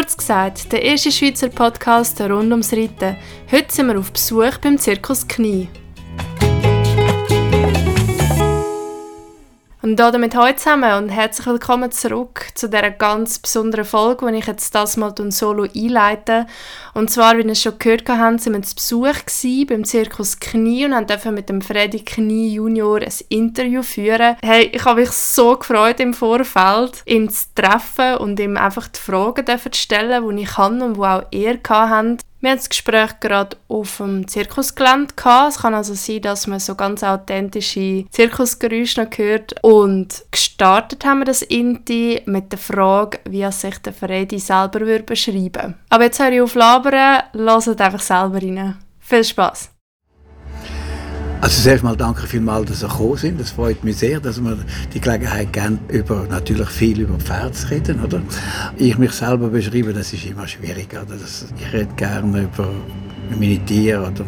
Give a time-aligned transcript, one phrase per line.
[0.00, 3.16] Kurz gesagt, der erste Schweizer Podcast rund ums Reiten.
[3.52, 5.68] Heute sind wir auf Besuch beim Zirkus Knie.
[9.82, 14.46] Und damit heute zusammen und herzlich willkommen zurück zu dieser ganz besonderen Folge, die ich
[14.46, 16.46] jetzt das mal solo einleite.
[16.92, 20.84] Und zwar, wie ihr es schon gehört habt, sind wir zu Besuch beim Zirkus Knie
[20.84, 24.36] und haben mit dem Freddy Knie Junior ein Interview führen.
[24.42, 29.00] Hey, ich habe mich so gefreut im Vorfeld, ihn zu treffen und ihm einfach die
[29.00, 31.58] Fragen zu stellen, die ich kann und die auch er
[31.88, 32.18] hatte.
[32.40, 35.52] Wir haben das Gespräch gerade auf dem Zirkusgelände gehabt.
[35.52, 39.62] Es kann also sein, dass man so ganz authentische Zirkusgeräusche noch hört.
[39.62, 44.80] Und gestartet haben wir das Inti mit der Frage, wie er sich der Freddy selber
[44.80, 48.78] würde beschreiben Aber jetzt höre ich auf labern, lasst einfach selber rein.
[49.00, 49.79] Viel Spaß!
[51.42, 53.40] Also zuerst mal danke vielmals, dass Sie gekommen sind.
[53.40, 54.58] Das freut mich sehr, dass wir
[54.92, 58.04] die Gelegenheit geben, über, natürlich viel über Pferde zu reden.
[58.04, 58.20] Oder?
[58.76, 60.90] Ich mich selber beschreibe, das ist immer schwierig.
[60.92, 61.16] Oder?
[61.16, 62.68] Das, ich rede gerne über
[63.38, 64.24] meine Tiere oder,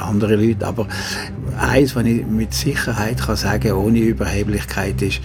[0.00, 0.64] andere Leute.
[0.64, 0.86] Aber
[1.58, 5.20] eins, was ich mit Sicherheit kann sagen ohne Überheblichkeit, ist,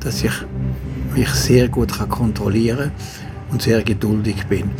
[0.00, 0.32] dass ich
[1.14, 2.90] mich sehr gut kann kontrollieren
[3.50, 4.70] und sehr geduldig bin.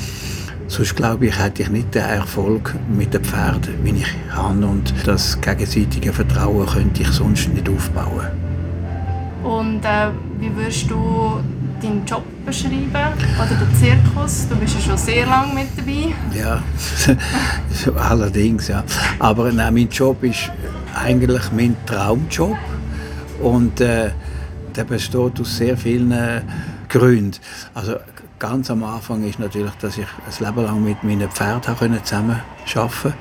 [0.69, 4.67] Sonst glaube ich, hätte ich nicht den Erfolg mit den Pferden, wie ich habe.
[4.67, 8.27] Und das gegenseitige Vertrauen könnte ich sonst nicht aufbauen.
[9.43, 11.41] Und äh, wie würdest du
[11.81, 12.91] deinen Job beschreiben?
[12.93, 14.47] Oder den Zirkus?
[14.47, 16.15] Du bist ja schon sehr lange mit dabei.
[16.37, 16.63] Ja,
[18.11, 18.85] allerdings, ja.
[19.19, 20.51] Aber nein, mein Job ist
[20.95, 22.59] eigentlich mein Traumjob.
[23.43, 24.11] Und äh,
[24.77, 26.43] der besteht aus sehr vielen äh,
[26.89, 27.39] Gründen.
[27.73, 27.97] Also
[28.39, 32.41] ganz am Anfang ist natürlich, dass ich ein Leben lang mit meinen Pferden zusammen
[32.75, 33.15] arbeiten konnte.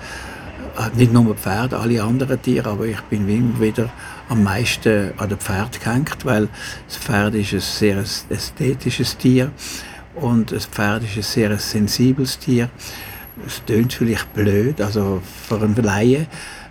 [0.78, 3.90] Äh, nicht nur mit Pferden, alle anderen Tiere, aber ich bin immer wieder
[4.30, 6.50] am meisten an den Pferd gehängt, weil
[6.88, 9.52] das Pferd ist ein sehr ästhetisches Tier
[10.16, 12.70] und das Pferd ist ein sehr sensibles Tier.
[13.46, 16.28] Es klingt vielleicht blöd, also für einen Laien,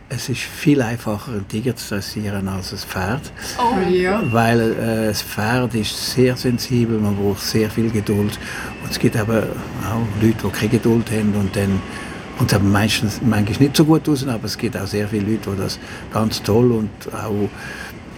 [0.08, 3.32] es ist viel einfacher, einen Tiger zu dressieren als ein Pferd.
[3.58, 4.22] Oh, ja.
[4.32, 8.38] Weil äh, das Pferd ist sehr sensibel, man braucht sehr viel Geduld.
[8.82, 9.44] Und es gibt aber
[9.84, 11.80] auch Leute, die keine Geduld haben und dann
[12.38, 15.50] und es meistens manchmal nicht so gut aus, aber es gibt auch sehr viele Leute,
[15.52, 15.78] die das
[16.12, 17.48] ganz toll und auch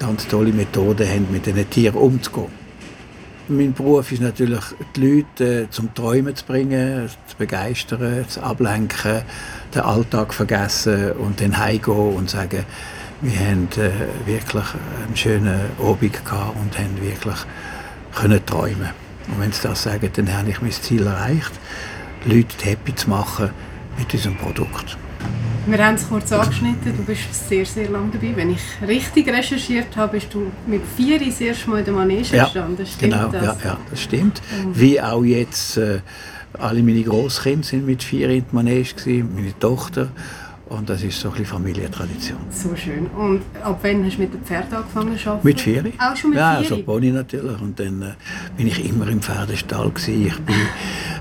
[0.01, 2.51] ganz tolle Methoden haben, mit diesen Tieren umzugehen.
[3.51, 9.23] Mein Beruf ist natürlich, die Leute äh, zum Träumen zu bringen, zu begeistern, zu ablenken,
[9.75, 12.65] den Alltag vergessen und dann heimgehen und sagen,
[13.21, 14.65] wir haben äh, wirklich
[15.05, 17.37] einen schönen Abend gehabt und haben wirklich
[18.15, 18.91] können träumen.
[19.29, 21.53] Und wenn sie das sagen, dann habe ich mein Ziel erreicht,
[22.25, 23.51] Leute happy zu machen
[23.99, 24.97] mit diesem Produkt.
[25.67, 28.35] Wir haben es kurz angeschnitten, du bist sehr, sehr lange dabei.
[28.35, 32.37] Wenn ich richtig recherchiert habe, bist du mit vier das erste Mal in der Manege
[32.37, 32.87] ja, gestanden.
[32.87, 33.43] Stimmt genau, das?
[33.43, 34.41] Ja, ja, das stimmt.
[34.73, 36.01] Wie auch jetzt, äh,
[36.55, 40.09] alle meine Großkinder sind mit vier in der Manege gewesen, meine Tochter.
[40.69, 42.39] Und das ist so ein Familientradition.
[42.51, 43.07] So schön.
[43.07, 45.47] Und ab wann hast du mit dem Pferd angefangen zu arbeiten?
[45.47, 45.85] Mit vier.
[45.99, 46.63] Auch schon mit ja, vier?
[46.63, 47.61] Ja, so Pony natürlich.
[47.61, 48.15] Und dann äh,
[48.55, 50.27] bin ich immer im Pferdestall gewesen.
[50.27, 50.57] Ich bin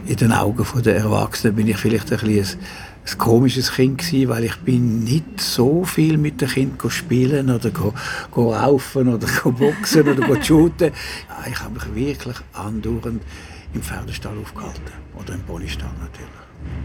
[0.05, 2.59] in den Augen der Erwachsenen bin ich vielleicht ein bisschen
[3.09, 7.69] ein komisches Kind gewesen, weil ich bin nicht so viel mit den Kindern spielen oder
[7.69, 7.93] go,
[8.31, 10.91] go laufen oder go boxen oder go shooten.
[11.49, 13.21] Ich habe mich wirklich andauernd
[13.73, 14.81] im Pferdestall aufgehalten
[15.15, 16.29] oder im Ponystall natürlich.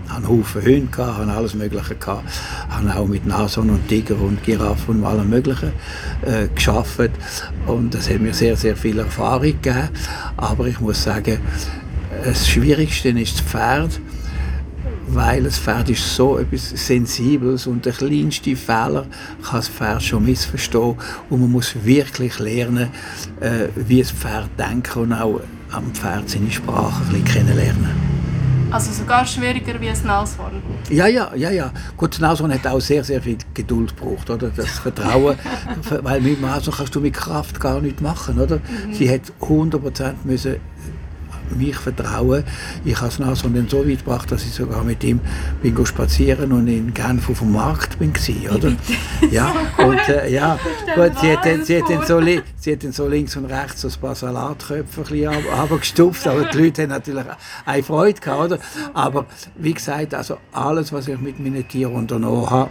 [0.05, 2.25] Ich hatte Haufen Hunde, alles Mögliche, gehabt,
[2.69, 5.73] habe auch mit Nashorn und Tiger und Giraffen und allem Möglichen
[6.23, 7.11] äh, geschafft
[7.67, 9.89] und das hat mir sehr, sehr viel Erfahrung gegeben.
[10.37, 11.39] Aber ich muss sagen,
[12.25, 14.01] das Schwierigste ist das Pferd
[15.15, 19.07] weil das Pferd ist so etwas Sensibles und der kleinste Fehler
[19.43, 20.97] kann das Pferd schon missverstehen
[21.29, 22.89] und man muss wirklich lernen,
[23.41, 25.41] äh, wie das Pferd denkt und auch
[25.73, 28.13] am Pferd seine Sprache ein bisschen kennenlernen.
[28.71, 30.63] Also sogar schwieriger wie ein Nashorn?
[30.89, 31.71] Ja, ja, ja, ja.
[31.95, 34.49] Gut, das Nashorn hat auch sehr, sehr viel Geduld gebraucht, oder?
[34.49, 35.37] Das Vertrauen,
[36.03, 38.57] weil mit dem Nashorn kannst du mit Kraft gar nichts machen, oder?
[38.57, 38.95] Mhm.
[38.95, 40.57] Sie hat 100% müssen
[41.57, 42.45] mich vertrauen.
[42.85, 45.21] Ich habe es nachher dann so weit gebracht, dass ich sogar mit ihm
[45.63, 48.73] bin spazieren und in Genf auf dem Markt bin gewesen, oder?
[49.31, 50.59] Ja, und äh, ja,
[50.95, 52.21] gut, sie hat, dann, sie, hat dann so,
[52.57, 55.03] sie hat dann so links und rechts so ein paar Salatköpfe
[55.53, 57.25] abgestupft, aber die Leute haben natürlich
[57.65, 58.59] eine Freude gehabt, oder?
[58.95, 62.71] Aber wie gesagt, also alles, was ich mit meinen Tieren unternommen habe,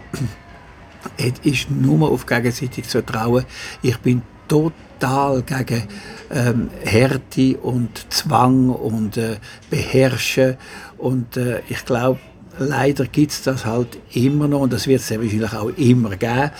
[1.44, 3.46] ist nur auf gegenseitig zu trauen.
[3.82, 5.84] Ich bin total gegen
[6.32, 9.38] ähm, Härte und Zwang und äh,
[9.70, 10.58] Beherrschen.
[10.98, 12.20] Und äh, ich glaube,
[12.60, 16.16] leider gibt es das halt immer noch und das wird es sehr wahrscheinlich auch immer
[16.16, 16.52] geben.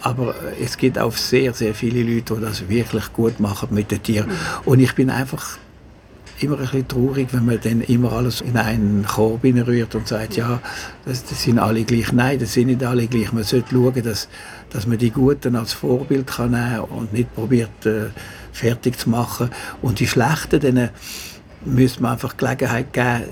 [0.00, 4.02] Aber es gibt auch sehr, sehr viele Leute, die das wirklich gut machen mit den
[4.02, 4.30] Tieren.
[4.64, 5.58] Und ich bin einfach
[6.44, 10.36] immer ein bisschen traurig, wenn man dann immer alles in einen Korb rührt und sagt,
[10.36, 10.60] ja,
[11.04, 12.12] das, das, sind alle gleich.
[12.12, 13.32] Nein, das sind nicht alle gleich.
[13.32, 14.28] Man sollte schauen, dass,
[14.70, 18.06] dass man die Guten als Vorbild kann nehmen und nicht probiert, äh,
[18.52, 19.50] fertig zu machen.
[19.82, 20.90] Und die Schlechten, denen
[21.64, 23.24] müsste man einfach Gelegenheit geben,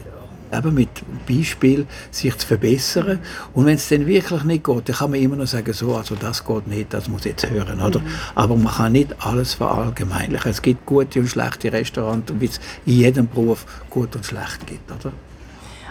[0.52, 0.88] eben mit
[1.26, 3.18] Beispiel sich zu verbessern.
[3.54, 6.14] Und wenn es dann wirklich nicht geht, dann kann man immer noch sagen, so, also
[6.14, 8.00] das geht nicht, das muss jetzt hören, oder?
[8.00, 8.06] Mhm.
[8.34, 10.50] Aber man kann nicht alles verallgemeinlichen.
[10.50, 14.90] Es gibt gute und schlechte Restaurants, wie es in jedem Beruf gut und schlecht gibt,
[14.90, 15.12] oder?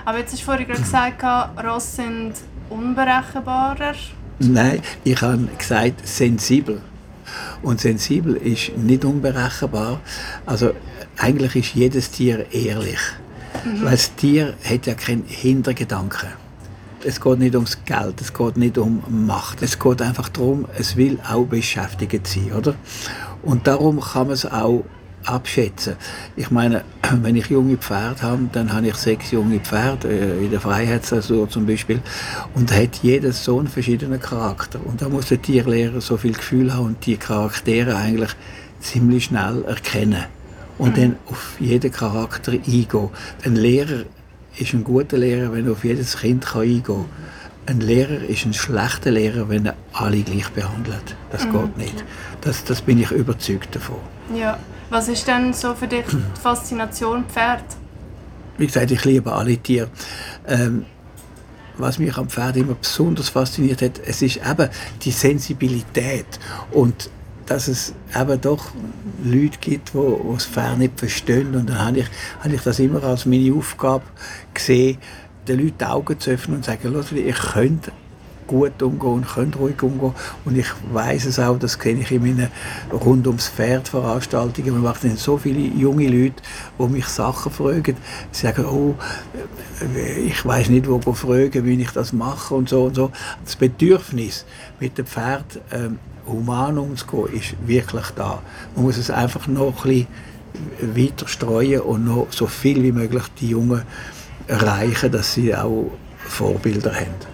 [0.05, 1.23] Aber jetzt hast du vorhin gerade gesagt,
[1.63, 2.33] Ross sind
[2.69, 3.93] unberechenbarer.
[4.39, 6.81] Nein, ich habe gesagt, sensibel.
[7.61, 9.99] Und sensibel ist nicht unberechenbar.
[10.45, 10.73] Also
[11.17, 12.99] eigentlich ist jedes Tier ehrlich.
[13.63, 13.83] Mhm.
[13.83, 16.29] Weil das Tier hat ja keinen Hintergedanken.
[17.03, 19.63] Es geht nicht ums Geld, es geht nicht um Macht.
[19.63, 22.75] Es geht einfach darum, es will auch beschäftigt sein, oder?
[23.41, 24.85] Und darum kann man es auch
[25.25, 25.95] abschätzen.
[26.35, 26.83] Ich meine,
[27.21, 31.49] wenn ich junge Pferde habe, dann habe ich sechs junge Pferde äh, in der Freiheitssaison
[31.49, 32.01] zum Beispiel
[32.53, 36.33] und da hat jedes so einen verschiedenen Charakter und da muss der Tierlehrer so viel
[36.33, 38.31] Gefühl haben und die Charaktere eigentlich
[38.79, 40.25] ziemlich schnell erkennen
[40.81, 43.09] und dann auf jeden Charakter eingehen.
[43.45, 44.05] Ein Lehrer
[44.57, 47.05] ist ein guter Lehrer, wenn er auf jedes Kind eingehen kann.
[47.67, 51.15] Ein Lehrer ist ein schlechter Lehrer, wenn er alle gleich behandelt.
[51.29, 51.51] Das mhm.
[51.51, 52.03] geht nicht.
[52.41, 53.97] Das, das bin ich überzeugt davon.
[54.33, 54.57] Ja.
[54.89, 57.63] Was ist denn so für dich die Faszination Pferd?
[58.57, 59.87] Wie gesagt, ich liebe alle Tiere.
[60.47, 60.85] Ähm,
[61.77, 64.69] was mich am Pferd immer besonders fasziniert hat, es ist eben
[65.03, 66.39] die Sensibilität
[66.71, 67.11] und
[67.45, 68.71] dass es eben doch
[69.23, 71.55] Leute gibt, die, das Pferd nicht verstehen.
[71.55, 72.07] Und dann habe ich,
[72.43, 74.03] habe ich das immer als meine Aufgabe
[74.53, 74.97] gesehen,
[75.47, 77.91] den Leuten die Augen zu öffnen und zu sagen, ihr könnt
[78.51, 80.13] gut umgehen und könnt ruhig umgehen.
[80.43, 82.49] Und ich weiß es auch, das kenne ich in meinen
[82.91, 84.73] rund ums Pferd Veranstaltungen.
[84.73, 86.41] Man macht so viele junge Leute,
[86.77, 87.95] die mich Sachen fragen.
[88.31, 88.95] Sie sagen, oh,
[90.25, 93.11] ich weiß nicht, wo fragen, wie ich das mache und so und so.
[93.45, 94.45] Das Bedürfnis
[94.79, 98.41] mit dem Pferd ähm, human umzugehen, ist wirklich da.
[98.75, 100.07] Man muss es einfach noch ein
[100.79, 103.83] bisschen weiter streuen und noch so viel wie möglich die Jungen
[104.47, 107.31] erreichen, dass sie auch Vorbilder haben.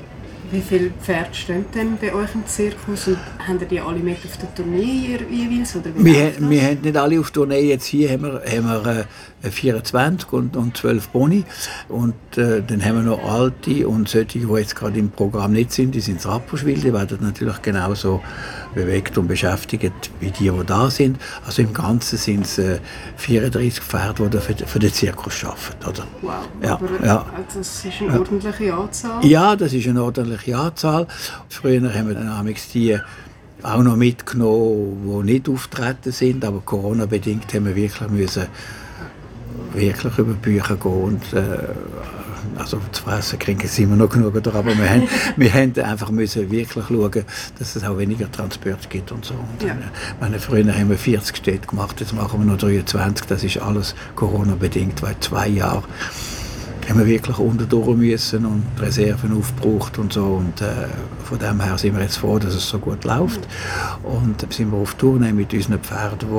[0.49, 4.17] Wie viele Pferde stehen denn bei euch im Zirkus und haben ihr die alle mit
[4.23, 5.75] auf der Tournee jeweils?
[5.75, 7.67] Oder wir, wir haben nicht alle auf Tournee.
[7.67, 9.03] Jetzt hier haben wir, haben wir äh,
[9.51, 11.43] 24 und, und 12 Boni.
[11.89, 15.71] Und äh, dann haben wir noch alte und solche, die jetzt gerade im Programm nicht
[15.71, 16.79] sind, die sind Rapperswil.
[16.79, 18.21] Die werden natürlich genauso
[18.73, 21.17] bewegt und beschäftigt wie die, die da sind.
[21.45, 22.79] Also im Ganzen sind es äh,
[23.17, 25.87] 34 Pferde, die für, für den Zirkus arbeiten.
[25.87, 26.07] Oder?
[26.21, 27.25] Wow, ja, aber ja.
[27.55, 29.25] das ist eine ordentliche Anzahl?
[29.25, 31.07] Ja, das ist eine ordentliche Anzahl.
[31.49, 32.97] Früher haben wir dann die
[33.63, 38.47] auch noch mitgenommen, die nicht auftreten sind, aber Corona-bedingt haben wir wirklich müssen
[39.73, 41.57] wirklich über Bücher gehen und äh,
[42.57, 44.55] also zu fressen kriegen sie immer noch genug, oder?
[44.55, 45.07] aber wir haben,
[45.37, 47.25] wir haben einfach müssen wirklich schauen,
[47.59, 49.33] dass es auch weniger Transport gibt und so.
[49.33, 49.75] Und ja.
[50.19, 53.95] meine, früher haben wir 40 Städte gemacht, jetzt machen wir noch 23, das ist alles
[54.15, 55.83] Corona-bedingt, weil zwei Jahre
[56.89, 60.87] haben wir wirklich unterdurch müssen und Reserven aufgebraucht und so und äh,
[61.25, 63.41] von dem her sind wir jetzt froh, dass es so gut läuft
[64.03, 66.29] und dann sind wir auf Tournee mit unseren Pferden,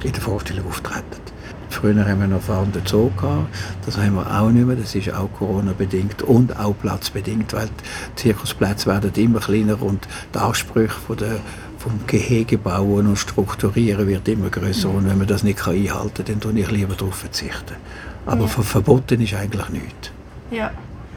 [0.00, 1.33] die in der Vorstellung auftreten.
[1.74, 3.48] Früher haben wir noch fahrenden Zoo gehabt.
[3.84, 4.76] Das haben wir auch nicht mehr.
[4.76, 10.38] Das ist auch Corona-bedingt und auch platzbedingt, weil die Zirkusplätze werden immer kleiner und die
[10.38, 11.40] Ansprüche von der
[11.84, 16.24] vom Gehege bauen und strukturieren wird immer größer und wenn man das nicht einhalten kann,
[16.24, 17.76] dann tue ich lieber darauf verzichten.
[18.24, 18.46] Aber ja.
[18.46, 20.10] verboten ist eigentlich nichts.
[20.50, 20.70] Ja.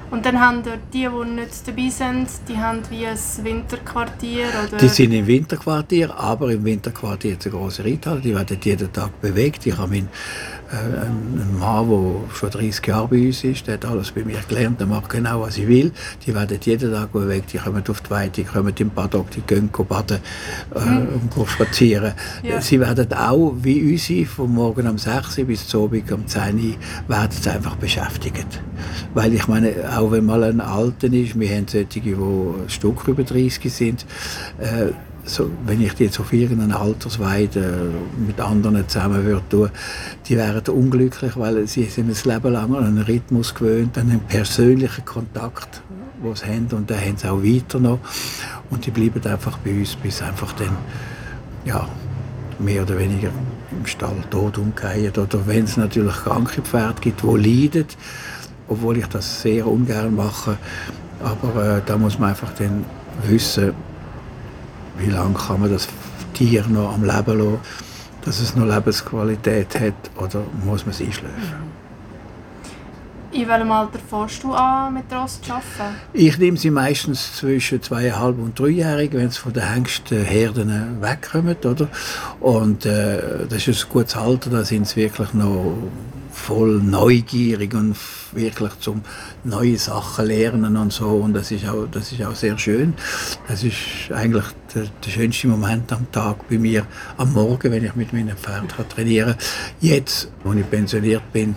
[0.09, 4.45] Und dann haben die, die nicht dabei sind, die haben wie ein Winterquartier?
[4.67, 4.77] Oder?
[4.77, 9.65] Die sind im Winterquartier, aber im Winterquartier eine große Reithalle, die werden jeden Tag bewegt.
[9.65, 10.07] Ich habe meinen
[10.69, 14.79] ein Mann, der schon 30 Jahre bei uns ist, der hat alles bei mir gelernt,
[14.79, 15.91] der macht genau, was ich will.
[16.25, 19.41] Die werden jeden Tag bewegt, die kommen auf die Weide, die kommen im Paddock, die
[19.41, 20.19] gehen baden
[20.75, 21.29] äh, mhm.
[21.35, 22.13] und spazieren.
[22.43, 22.61] Ja.
[22.61, 26.55] Sie werden auch, wie unsere, von morgen um 6 Uhr bis zum Abend um 10
[26.55, 26.75] Uhr,
[27.07, 28.61] werden sie einfach beschäftigt.
[29.13, 32.15] Weil ich meine, auch wenn mal ein Alter ist, wir haben solche, die
[32.67, 34.05] Stück über 30 sind,
[34.59, 34.91] äh,
[35.27, 37.91] so, wenn ich die jetzt auf irgendeine Altersweide
[38.25, 39.69] mit anderen zusammen würde tun,
[40.27, 44.21] die wären unglücklich, weil sie sind ein Leben lang an einen Rhythmus gewöhnt, an einen
[44.21, 45.81] persönlichen Kontakt,
[46.23, 47.99] den sie haben und den haben sie auch weiter noch.
[48.69, 50.75] Und die bleiben einfach bei uns, bis einfach dann,
[51.65, 51.87] ja,
[52.59, 53.29] mehr oder weniger
[53.71, 55.11] im Stall tot umgehen.
[55.11, 57.85] Oder wenn es natürlich kranke Pferde gibt, die leiden,
[58.67, 60.57] obwohl ich das sehr ungern mache,
[61.23, 62.85] aber äh, da muss man einfach dann
[63.27, 63.73] wissen,
[64.97, 65.87] wie lange kann man das
[66.33, 67.59] Tier noch am Leben lassen.
[68.27, 71.77] dass es noch Lebensqualität hat oder muss man es einschläfen?
[73.31, 75.95] In welchem Alter fährst du an, mit Ross zu arbeiten?
[76.11, 81.55] Ich nehme sie meistens zwischen zweieinhalb und dreijährig, wenn sie von den Hengstherden wegkommen.
[81.63, 81.87] Oder?
[82.41, 85.77] Und äh, das ist ein gutes Alter, da sind sie wirklich noch
[86.37, 87.95] voll neugierig und
[88.31, 89.01] wirklich zum
[89.43, 91.07] neue Sachen lernen und so.
[91.07, 92.93] Und das ist auch das ist auch sehr schön.
[93.47, 93.75] Das ist
[94.13, 96.85] eigentlich der, der schönste Moment am Tag bei mir
[97.17, 99.35] am Morgen wenn ich mit meinem Pferd trainieren
[99.81, 101.55] jetzt wo ich pensioniert bin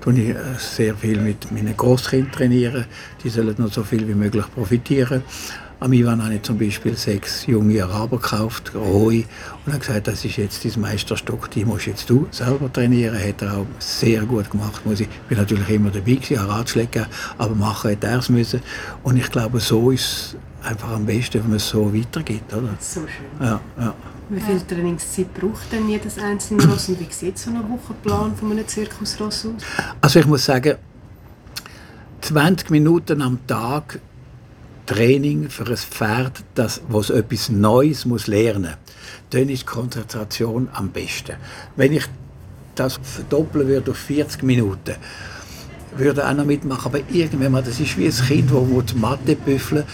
[0.00, 2.86] tue ich äh, sehr viel mit meinen Großkindern trainieren.
[3.22, 5.22] Die sollen noch so viel wie möglich profitieren
[5.82, 9.24] am Ivan habe ich zum Beispiel sechs junge Araber gekauft, rohe,
[9.64, 13.18] und habe gesagt, das ist jetzt dein Meisterstück, die musst jetzt du selber trainieren.
[13.18, 14.84] Hat er auch sehr gut gemacht.
[14.86, 17.06] Muss ich bin natürlich immer dabei gewesen, habe Ratschläge
[17.38, 18.60] aber machen hätte er es müssen.
[19.02, 22.52] Und ich glaube, so ist es einfach am besten, wenn man es so weitergibt.
[22.54, 22.74] Oder?
[22.78, 23.46] So schön.
[23.46, 23.94] Ja, ja.
[24.28, 28.52] Wie viel Trainingszeit braucht denn jedes einzelne Ross und wie sieht so ein Wochenplan von
[28.52, 29.62] einem Zirkusross aus?
[30.00, 30.76] Also ich muss sagen,
[32.22, 34.00] 20 Minuten am Tag
[34.86, 38.74] Training für ein Pferd, das was etwas Neues muss lernen,
[39.30, 41.36] dann ist die Konzentration am besten.
[41.76, 42.04] Wenn ich
[42.74, 44.94] das verdoppeln würde auf 40 Minuten,
[45.96, 49.84] würde noch mitmachen, aber irgendwann mal, das ist wie ein Kind, das die Mathe büffeln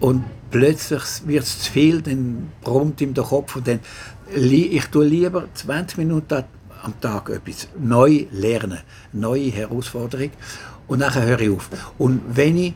[0.00, 3.80] und plötzlich wird es zu viel, dann brummt ihm der Kopf und dann
[4.34, 6.44] ich tue lieber 20 Minuten
[6.82, 8.80] am Tag etwas neu lernen,
[9.12, 10.30] neue Herausforderung
[10.86, 11.70] und dann höre ich auf.
[11.96, 12.74] Und wenn ich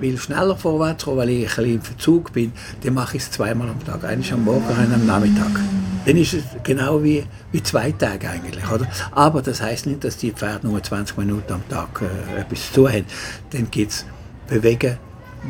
[0.00, 2.52] will schneller vorwärts kommen, weil ich ein bisschen im Verzug bin,
[2.82, 4.04] dann mache ich es zweimal am Tag.
[4.04, 5.60] Eines am Morgen, eines am Nachmittag.
[6.06, 8.68] Dann ist es genau wie, wie zwei Tage eigentlich.
[8.70, 8.86] Oder?
[9.12, 12.88] Aber das heißt nicht, dass die Pferde nur 20 Minuten am Tag äh, etwas zu
[12.88, 13.04] haben.
[13.50, 14.06] Dann gibt es
[14.48, 14.98] Bewegen,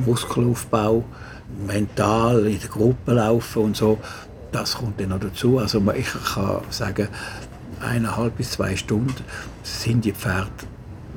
[0.04, 1.04] Muskelaufbau,
[1.66, 3.98] mental in der Gruppe laufen und so.
[4.52, 5.58] Das kommt dann noch dazu.
[5.58, 7.08] Also ich kann sagen,
[7.80, 9.14] eineinhalb bis zwei Stunden
[9.62, 10.50] sind die Pferde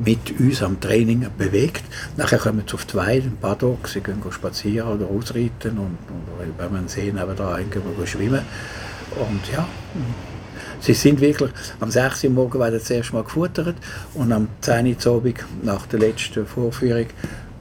[0.04, 1.84] mit uns am Training bewegt.
[2.18, 6.58] Nachher kommen sie auf die Weide, im Paddock, sie gehen spazieren oder ausreiten und, und
[6.58, 8.42] wenn man sehen, nebenan gehen wir schwimmen.
[9.16, 9.68] Und ja,
[10.80, 12.26] sie sind wirklich, am 6.
[12.26, 13.76] Uhr morgen werden sie das erste Mal gefuttert
[14.16, 14.98] und am 10.
[15.06, 17.08] Uhr Abend, nach der letzten Vorführung,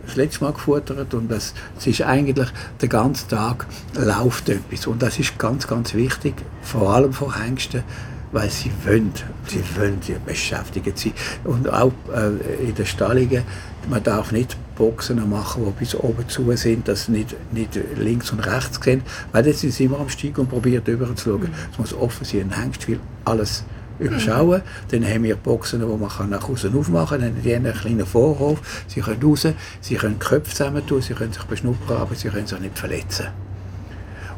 [0.07, 2.49] das letzte Mal gefuttert und das, das ist eigentlich
[2.81, 7.85] den ganzen Tag läuft etwas und das ist ganz, ganz wichtig, vor allem für Hengsten,
[8.33, 9.13] weil sie wollen,
[9.47, 11.13] sie wollen sie beschäftigt sein.
[11.45, 13.45] Und auch äh, in den Stallungen,
[13.89, 18.31] man darf nicht Boxen machen, die bis oben zu sind, dass sie nicht, nicht links
[18.33, 21.51] und rechts sehen, weil dann sind sie immer am Stieg und probieren drüber zu schauen.
[21.71, 23.65] Es muss offen sein, ein Hengst will alles
[23.99, 24.61] überschauen.
[24.61, 24.91] Mhm.
[24.91, 27.35] Dann haben wir Boxen, wo man nach außen aufmachen kann.
[27.43, 28.61] Dann haben einen kleinen Vorhof.
[28.87, 29.47] Sie können raus,
[29.81, 33.27] sie können die Köpfe zusammentun, sie können sich beschnuppern, aber sie können sich nicht verletzen.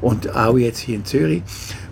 [0.01, 1.43] Und auch jetzt hier in Zürich,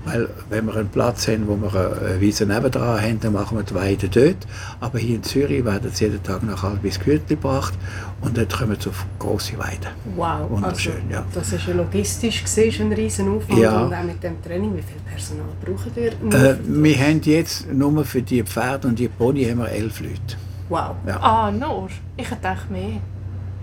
[0.04, 3.64] weil wenn wir einen Platz haben, wo wir eine Wiese nebendran haben, dann machen wir
[3.64, 4.46] die Weide dort.
[4.80, 7.74] Aber hier in Zürich werden sie jeden Tag nach halbes Gütli gebracht
[8.20, 9.88] und dann kommen sie auf grosse Weiden.
[10.16, 11.24] Wow, Wunderschön, also, ja.
[11.34, 13.82] das ist ja logistisch gesehen ein riesen Aufwand Ja.
[13.82, 16.12] und auch mit dem Training, wie viel Personal braucht ihr?
[16.20, 20.00] nur Äh, wir haben jetzt nur für die Pferde und die Pony haben wir elf
[20.00, 20.36] Leute.
[20.68, 20.96] Wow.
[21.06, 21.20] Ja.
[21.20, 21.88] Ah, nur?
[22.16, 23.00] Ich hätte mehr.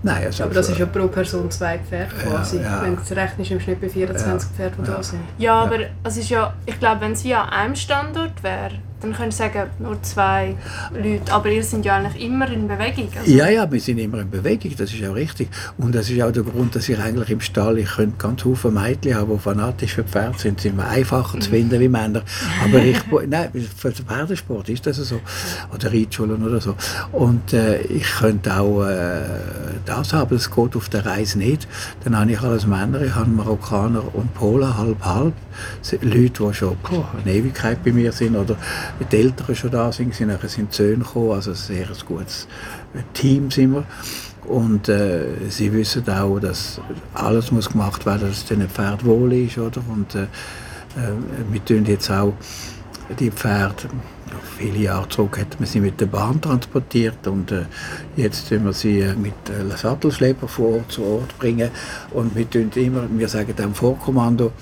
[0.02, 2.60] Nein, also Aber das ist ja pro Person zwei Pferde quasi.
[2.60, 2.82] ja.
[2.82, 4.96] Wenn du rechnest, im Schnitt bei 24 Pferde, die Ja.
[4.96, 5.20] da sind.
[5.38, 9.12] Ja, aber es ist ja, ich glaube, wenn es wie an einem Standort wäre, dann
[9.14, 10.54] könntest du sagen, nur zwei
[10.94, 11.32] Leute.
[11.32, 13.08] Aber ihr seid ja eigentlich immer in Bewegung.
[13.18, 15.48] Also, Ja, ja, wir sind immer in Bewegung, das ist auch richtig.
[15.78, 18.72] Und das ist auch der Grund, dass ich eigentlich im Stall, ich könnte ganz viele
[18.72, 22.22] Mädchen haben, die fanatisch für Pferde sind, sind wir einfacher zu finden wie Männer.
[22.64, 25.20] Aber ich, nein, für den Pferdesport ist das so.
[25.74, 26.74] Oder Reitschulen oder so.
[27.12, 29.22] Und äh, ich könnte auch äh,
[29.86, 31.66] das haben, es geht auf der Reise nicht.
[32.04, 35.32] Dann habe ich alles Männer, ich habe Marokkaner und Polen, halb, halb.
[35.32, 35.49] Se-
[36.00, 38.56] Leute, die schon boah, eine Ewigkeit bei mir sind oder
[39.10, 42.46] die Eltern schon da sind, sind nachher sind die Söhne gekommen, also ein sehr gutes
[43.14, 43.84] Team sind wir.
[44.46, 46.80] Und äh, sie wissen auch, dass
[47.14, 49.58] alles muss gemacht werden, dass es den Pferd wohl ist.
[49.58, 49.82] Oder?
[49.88, 51.12] Und äh, äh,
[51.52, 52.32] wir tun jetzt auch
[53.18, 53.88] die Pferde,
[54.56, 57.64] viele Jahre zurück hat man sie mit der Bahn transportiert und äh,
[58.16, 61.70] jetzt tun wir sie äh, mit äh, Sattelschlepper von Ort zu Ort bringen.
[62.10, 64.52] Und wir tun immer, wir sagen dem Vorkommando,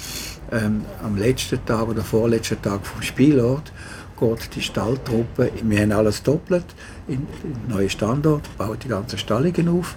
[0.52, 3.72] ähm, am letzten Tag oder vorletzten Tag vom Spielort
[4.18, 6.64] geht die Stalltruppe, wir haben alles doppelt,
[7.06, 9.96] in, in neuen Standort, bauen die ganzen Stallungen auf.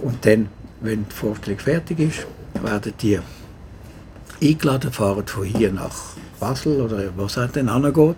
[0.00, 0.48] Und dann,
[0.80, 2.26] wenn die Vorstellung fertig ist,
[2.62, 3.20] werden die
[4.42, 8.16] eingeladen, fahren von hier nach Basel oder was auch dann angeht,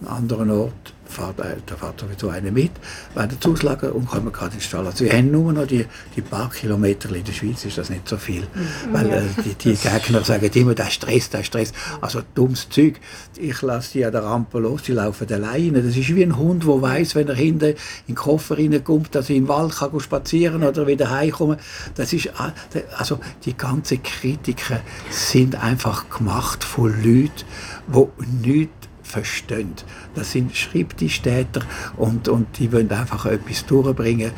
[0.00, 2.72] an anderen Ort äh, da fährt sowieso einer mit,
[3.14, 4.86] bei der Zuslage und kommen gerade in den Stall.
[4.86, 5.86] Also wir haben nur noch die,
[6.16, 8.42] die paar Kilometer in der Schweiz, ist das nicht so viel.
[8.42, 8.92] Mhm.
[8.92, 11.72] Weil äh, die, die Gegner sagen immer, der Stress, der Stress.
[12.00, 13.00] Also dummes Zeug.
[13.38, 15.82] Ich lasse die an der Rampe los, die laufen alleine.
[15.82, 17.76] Das ist wie ein Hund, der weiß, wenn er hinten in
[18.08, 21.58] den Koffer reinkommt, dass er im Wald kann spazieren oder wieder heimkommen.
[21.94, 27.44] Das ist, äh, also die ganzen Kritiker sind einfach gemacht von Leuten,
[27.88, 28.79] die nichts
[29.10, 29.72] verstehen.
[30.14, 31.62] Das sind Schreibtischtäter
[31.96, 34.32] und, und die wollen einfach etwas durchbringen.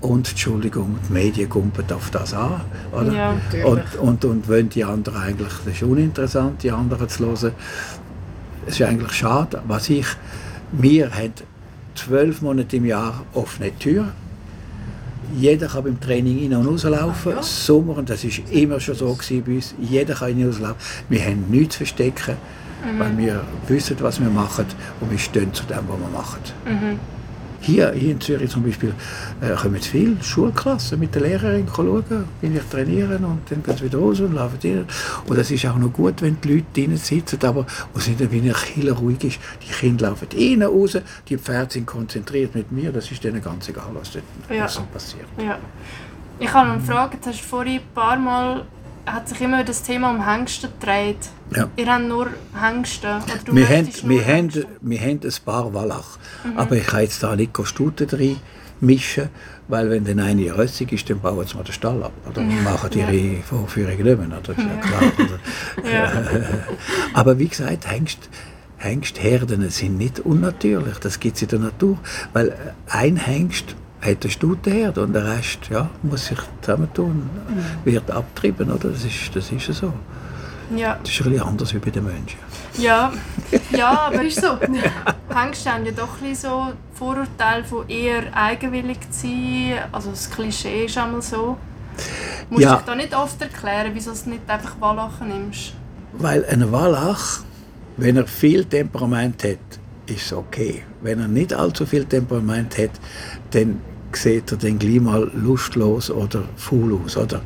[0.00, 2.60] Und, Entschuldigung, die Medien kumpen auf das an.
[2.92, 3.12] Oder?
[3.12, 7.52] Ja, und, und, und wollen die anderen eigentlich, das ist uninteressant, die anderen zu hören.
[8.66, 9.62] Es ist eigentlich schade.
[9.66, 10.06] Was ich,
[10.72, 11.32] wir haben
[11.94, 14.12] zwölf Monate im Jahr offene Türen.
[15.36, 17.32] Jeder kann beim Training rein und rauslaufen.
[17.32, 17.42] Ah, ja.
[17.42, 20.76] Sommer, und das war immer schon so bei uns, jeder kann rein und rauslaufen.
[21.08, 22.36] Wir haben nichts zu verstecken
[22.84, 22.98] mhm.
[22.98, 24.66] weil wir wissen, was wir machen
[25.00, 26.40] und wir stehen zu dem, was wir machen.
[26.64, 26.98] Mhm.
[27.60, 28.94] Hier, hier in Zürich zum Beispiel
[29.40, 32.04] äh, kommen viele Schulklassen mit der Lehrerin schauen,
[32.40, 34.86] bin ich trainieren und dann gehen sie wieder raus und laufen rein.
[35.26, 38.20] Und es ist auch noch gut, wenn die Leute drinnen sitzen, aber wo es nicht
[38.30, 39.38] wie eine Kille ruhig ist.
[39.66, 43.68] Die Kinder laufen innen raus, die Pferde sind konzentriert mit mir, das ist denen ganz
[43.68, 44.66] egal, was dort ja.
[44.92, 45.26] passiert.
[45.38, 45.58] Ja.
[46.38, 48.64] Ich habe eine Frage, jetzt hast du vorhin ein paar Mal
[49.06, 51.30] hat sich immer das Thema um Hengste gedreht.
[51.54, 51.68] Ja.
[51.76, 52.28] Ihr habt nur
[52.60, 53.20] Hengste?
[53.22, 56.18] Oder wir, haben, wir, haben, wir haben ein paar Wallach.
[56.44, 56.58] Mhm.
[56.58, 58.36] Aber ich kann jetzt da nicht Stuten drin
[58.80, 59.30] mischen,
[59.68, 62.12] weil wenn dann eine rössig ist, dann bauen sie mal den Stall ab.
[62.28, 62.64] Oder mhm.
[62.64, 63.42] machen ihre ja.
[63.42, 64.38] Vorführung nicht mehr.
[64.38, 65.12] Ist ja klar.
[65.92, 66.12] ja.
[67.14, 68.28] Aber wie gesagt, Hengst,
[68.78, 70.98] Hengstherden sind nicht unnatürlich.
[70.98, 71.98] Das gibt es in der Natur.
[72.32, 77.28] Weil ein Hengst hat eine Stutenherde und der Rest ja, muss sich zusammentun,
[77.84, 78.90] wird abtrieben, oder?
[78.90, 79.92] Das ist, das ist so.
[80.74, 80.98] Ja.
[81.02, 82.38] Das ist ein bisschen anders wie bei den Menschen.
[82.78, 83.12] Ja,
[83.70, 84.58] ja aber ist so.
[85.34, 89.78] Hengste haben ja doch ein so Vorurteil von eher eigenwillig zu sein.
[89.92, 91.56] Also das Klischee ist einmal so.
[92.50, 92.72] Musst ja.
[92.72, 95.74] du dich da nicht oft erklären, wieso du nicht einfach Wallach nimmst?
[96.12, 97.40] Weil ein Wallach,
[97.96, 99.58] wenn er viel Temperament hat,
[100.06, 100.82] ist es okay.
[101.00, 102.90] Wenn er nicht allzu viel Temperament hat,
[103.50, 103.80] dann
[104.16, 107.40] sieht er dann gleich mal lustlos oder faul aus, oder?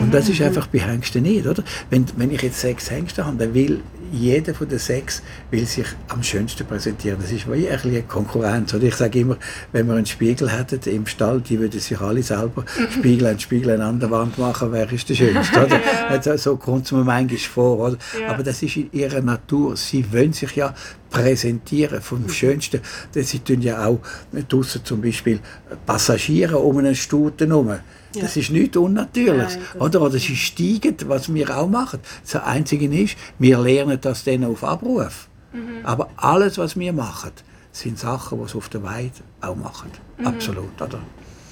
[0.00, 0.46] Und das ist mhm.
[0.46, 1.62] einfach bei Hengsten nicht, oder?
[1.90, 3.80] Wenn, wenn ich jetzt sechs Hengste habe, dann will
[4.14, 7.18] jeder von den sechs will sich am schönsten präsentieren.
[7.20, 8.72] Das ist wie ein eine Konkurrenz.
[8.74, 9.36] Oder ich sage immer,
[9.72, 13.80] wenn wir einen Spiegel hätten im Stall, die würden sich alle selber Spiegel an Spiegel
[13.80, 15.66] an der Wand machen, wer ist der Schönste.
[15.66, 15.76] Oder?
[15.80, 16.08] ja.
[16.08, 17.78] Also, so kommt es mir manchmal vor.
[17.78, 17.98] Oder?
[18.20, 18.28] Ja.
[18.28, 19.76] Aber das ist in ihrer Natur.
[19.76, 20.74] Sie wollen sich ja
[21.10, 22.28] präsentieren vom mhm.
[22.28, 22.80] Schönsten.
[23.12, 24.00] Sie tun ja auch
[24.48, 25.40] draußen zum Beispiel
[25.86, 27.74] Passagiere um einen Stuten herum.
[28.14, 28.22] Ja.
[28.22, 29.56] Das ist nicht unnatürlich.
[29.56, 30.02] Nein, oder?
[30.02, 32.00] oder sie steigen, was wir auch machen.
[32.22, 35.28] Das Einzige ist, wir lernen das dann auf Abruf.
[35.52, 35.84] Mhm.
[35.84, 37.32] Aber alles, was wir machen,
[37.72, 39.90] sind Sachen, die sie auf der Weide auch machen.
[40.18, 40.26] Mhm.
[40.26, 41.00] Absolut, oder?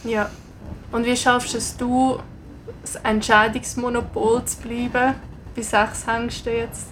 [0.05, 0.31] Ja.
[0.91, 2.19] Und wie schaffst es du,
[2.83, 5.15] das Entscheidungsmonopol zu bleiben?
[5.55, 6.87] Bei sechs hängst du jetzt?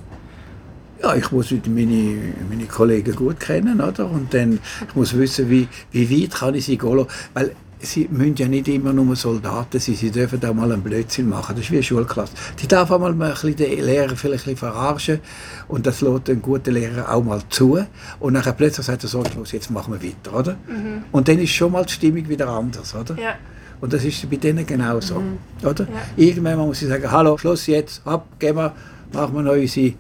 [1.03, 4.11] Ja, ich muss meine, meine Kollegen gut kennen, oder?
[4.11, 8.37] Und dann ich muss wissen, wie, wie weit kann ich sie gehen Weil sie müssen
[8.37, 11.55] ja nicht immer nur Soldaten sein, sie dürfen auch mal einen Blödsinn machen.
[11.57, 12.33] Das ist wie eine Schulklasse.
[12.61, 15.21] Die darf auch mal ein bisschen den Lehrer vielleicht ein bisschen verarschen
[15.69, 17.79] und das lässt ein guter Lehrer auch mal zu.
[18.19, 20.53] Und dann plötzlich sagt er so, jetzt machen wir weiter, oder?
[20.53, 21.05] Mhm.
[21.11, 23.17] Und dann ist schon mal die Stimmung wieder anders, oder?
[23.19, 23.35] Ja.
[23.81, 25.39] Und das ist bei denen genauso, mhm.
[25.63, 25.85] oder?
[25.85, 26.01] Ja.
[26.17, 28.75] Irgendwann muss ich sagen, hallo, Schluss jetzt, ab, gehen wir,
[29.13, 29.95] machen wir noch unsere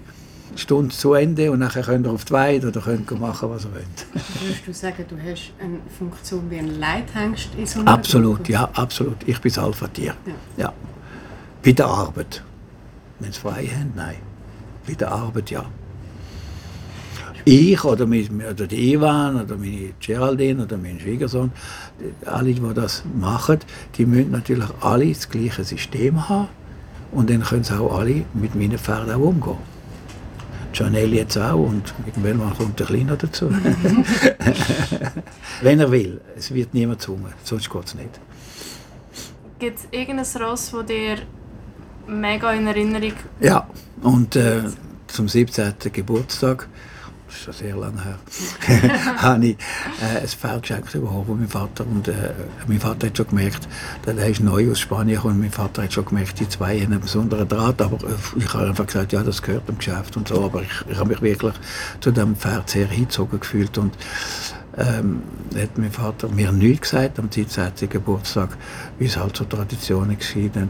[0.57, 3.73] Stunde zu Ende und dann könnt ihr auf die Weide oder könnt machen, was ihr
[3.73, 4.07] wollt.
[4.41, 8.53] Würdest du sagen, du hast eine Funktion wie ein Leithengst in so einer Absolut, Gruppe?
[8.53, 9.17] ja, absolut.
[9.27, 10.15] Ich bin das Alpha-Tier.
[10.27, 10.33] Ja.
[10.57, 10.73] ja.
[11.63, 12.43] Bei der Arbeit.
[13.19, 14.17] Wenn sie frei haben, nein.
[14.87, 15.65] Bei der Arbeit, ja.
[17.45, 21.51] Ich oder, mit, oder die Ivan oder meine Geraldine oder mein Schwiegersohn,
[22.27, 23.59] alle, die das machen,
[23.97, 26.49] die müssen natürlich alle das gleiche System haben
[27.13, 29.70] und dann können sie auch alle mit meinen Pferden auch umgehen.
[30.73, 33.51] Janelle jetzt auch und irgendwann kommt der Kleine dazu.
[35.63, 36.21] Wenn er will.
[36.37, 38.21] Es wird niemand gezwungen, sonst geht es nicht.
[39.59, 41.19] Gibt es irgendein Ross, das dir
[42.07, 43.69] mega in Erinnerung Ja,
[44.03, 44.63] und äh,
[45.07, 45.75] zum 17.
[45.93, 46.69] Geburtstag
[47.31, 48.19] das ist schon sehr lange her,
[49.23, 49.57] habe ich
[50.03, 51.87] äh, ein Pferd geschenkt bekommen von meinem Vater.
[51.87, 52.33] Und äh,
[52.67, 53.69] mein Vater hat schon gemerkt,
[54.05, 57.01] der ist neu aus Spanien und mein Vater hat schon gemerkt, die zwei haben einen
[57.01, 57.81] besonderen Draht.
[57.81, 57.99] Aber
[58.37, 60.45] ich habe einfach gesagt, ja, das gehört dem Geschäft und so.
[60.45, 61.55] Aber ich, ich habe mich wirklich
[62.01, 63.79] zu dem Pferd sehr hingezogen gefühlt.
[63.79, 63.95] Und
[64.77, 65.23] ähm,
[65.57, 67.73] hat mein Vater mir nichts gesagt am 17.
[67.89, 68.57] Geburtstag,
[68.99, 70.69] wie es halt so Traditionen war.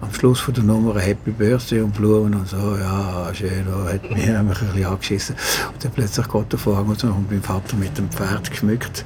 [0.00, 4.02] Am Schluss von der Nummer Happy Birthday und Blumen und so, ja, schön, oh, hat
[4.10, 5.36] mich ein bisschen angeschissen.
[5.72, 9.04] Und dann plötzlich geht der Vorhang und, so, mein Vater mit dem Pferd geschmückt,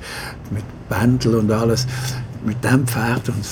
[0.51, 1.87] mit Bändel und alles,
[2.45, 3.45] mit dem Pferd und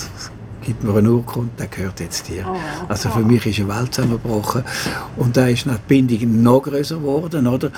[0.67, 2.45] gibt mir eine Urkunde, der gehört jetzt dir.
[2.45, 2.57] Oh,
[2.89, 4.65] also für mich ist eine Welt zusammengebrochen.
[5.17, 7.71] Und da ist die Bindung noch größer geworden, oder?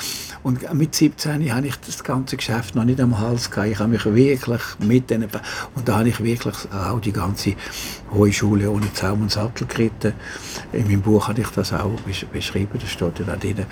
[0.42, 3.68] Und mit 17 habe ich das ganze Geschäft noch nicht am Hals gehabt.
[3.68, 5.28] Ich habe mich wirklich mit denen,
[5.74, 7.56] und da habe ich wirklich auch die ganze
[8.10, 10.14] hohe Schule ohne Zaum und Sattel geritten.
[10.72, 12.00] In meinem Buch habe ich das auch
[12.32, 13.66] beschrieben, das steht ja da drin.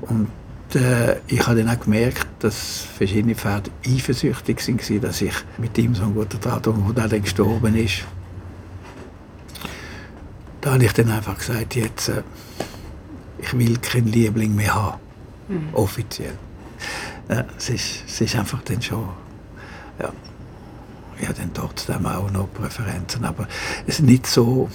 [0.00, 0.28] Und
[0.74, 5.94] äh, ich habe dann auch gemerkt, dass verschiedene Pferde eifersüchtig waren, dass ich mit ihm
[5.94, 8.04] so einen guten Draht wo der dann gestorben ist
[10.62, 12.22] da habe ich dann einfach gesagt, jetzt, äh,
[13.38, 15.00] ich will keinen Liebling mehr haben,
[15.48, 15.68] mhm.
[15.74, 16.38] offiziell.
[17.28, 19.08] Ja, es, ist, es ist einfach dann schon,
[19.98, 20.10] ja,
[21.20, 23.46] ich habe dann trotzdem auch noch Präferenzen, aber
[23.86, 24.68] es ist nicht so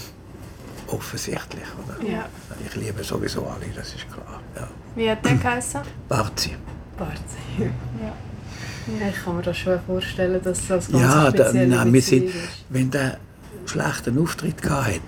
[0.87, 1.65] offensichtlich.
[1.83, 2.09] Oder?
[2.09, 2.25] Ja.
[2.65, 4.41] Ich liebe sowieso alle, das ist klar.
[4.55, 4.67] Ja.
[4.95, 5.81] Wie hat der geheißen?
[6.07, 6.55] Barzi.
[6.97, 7.21] Barzi.
[7.59, 9.07] Ja.
[9.09, 12.31] Ich kann mir das schon vorstellen, dass das ganz ja, da, nein, wir sind,
[12.69, 13.17] wenn der
[13.65, 15.01] schlechten Auftritt hatte,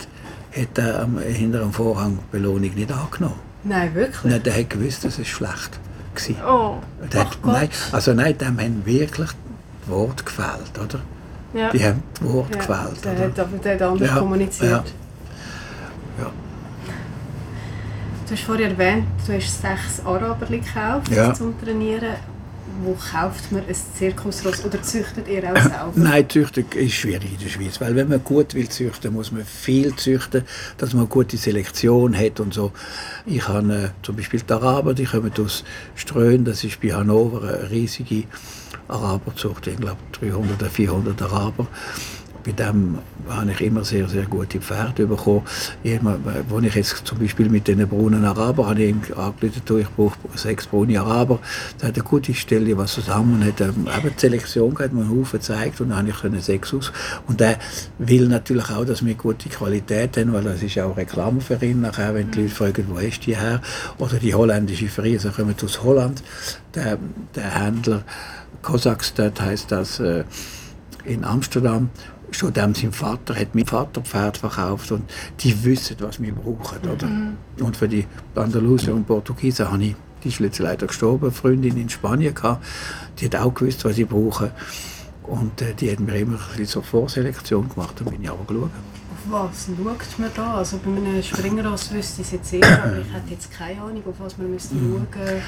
[0.51, 3.39] hat er am, hinter dem Vorhang die Belohnung nicht angenommen.
[3.63, 4.31] Nein, wirklich?
[4.31, 5.79] Nein, der hat gewusst, dass es schlecht
[6.37, 6.53] war.
[6.53, 6.77] Oh,
[7.13, 9.29] der hat, nein, also nein, dem haben wirklich
[9.85, 10.99] die Worte gefällt, oder?
[11.53, 11.69] Ja.
[11.71, 13.05] Die haben die Worte ja, gefällt.
[13.05, 13.23] Der oder?
[13.23, 14.69] hat aber der hat anders ja, kommuniziert.
[14.71, 14.83] Ja.
[16.23, 16.31] ja.
[18.27, 21.33] Du hast vorhin erwähnt, du hast sechs Araber gekauft ja.
[21.33, 22.15] zum Trainieren
[22.83, 25.91] wo kauft man ein Zirkusross oder züchtet ihr auch selber?
[25.95, 29.45] Nein, züchten ist schwierig in der Schweiz, weil wenn man gut will züchten, muss man
[29.45, 30.43] viel züchten,
[30.77, 32.71] dass man eine gute Selektion hat und so.
[33.25, 35.63] Ich habe äh, zum Beispiel die Araber, die kommen aus
[35.95, 38.23] Ströen, das ist bei Hannover eine riesige
[38.87, 41.67] Araberzucht, ich glaube 300 oder 400 Araber
[42.49, 42.97] bei dem
[43.29, 45.43] habe ich immer sehr, sehr gute Pferde bekommen.
[45.83, 50.17] Als ich jetzt zum Beispiel mit den braunen Araber habe ich ihm angerufen, ich brauche
[50.35, 51.39] sechs braune Araber.
[51.77, 55.01] Da hat er gute Stelle was zusammen und hat ähm, eben die Selektion gehabt, mir
[55.01, 56.91] einen Haufen gezeigt und dann habe ich sechs aus.
[57.27, 57.59] Und der
[57.99, 61.81] will natürlich auch, dass wir gute Qualität haben, weil das ist auch Reklame für ihn
[61.81, 63.61] nachher, wenn die Leute fragen, wo ist die her?
[63.99, 66.23] Oder die holländische Friese kommen aus Holland.
[66.73, 66.97] Der,
[67.35, 68.03] der Händler
[68.61, 70.23] Kosaksted heißt das äh,
[71.05, 71.89] in Amsterdam
[72.31, 75.03] schon dem sein Vater hat mein Vater Pferd verkauft und
[75.39, 76.89] die wissen, was wir brauchen.
[76.89, 77.07] Oder?
[77.07, 77.37] Mhm.
[77.59, 81.77] Und für die Andalusier und Portugiesen habe ich, die ist jetzt leider gestorben, eine Freundin
[81.77, 82.65] in Spanien gehabt,
[83.19, 84.51] die hat auch gewusst, was sie brauchen.
[85.23, 88.71] Und äh, die hat mir immer so Vorselektion gemacht, da bin ich aber geschaut.
[89.11, 90.55] Auf was schaut man da?
[90.55, 94.03] Also bei einem Springerross wüsste ich es jetzt eher, aber ich hätte jetzt keine Ahnung,
[94.07, 95.05] auf was man müsste mhm.
[95.13, 95.41] schauen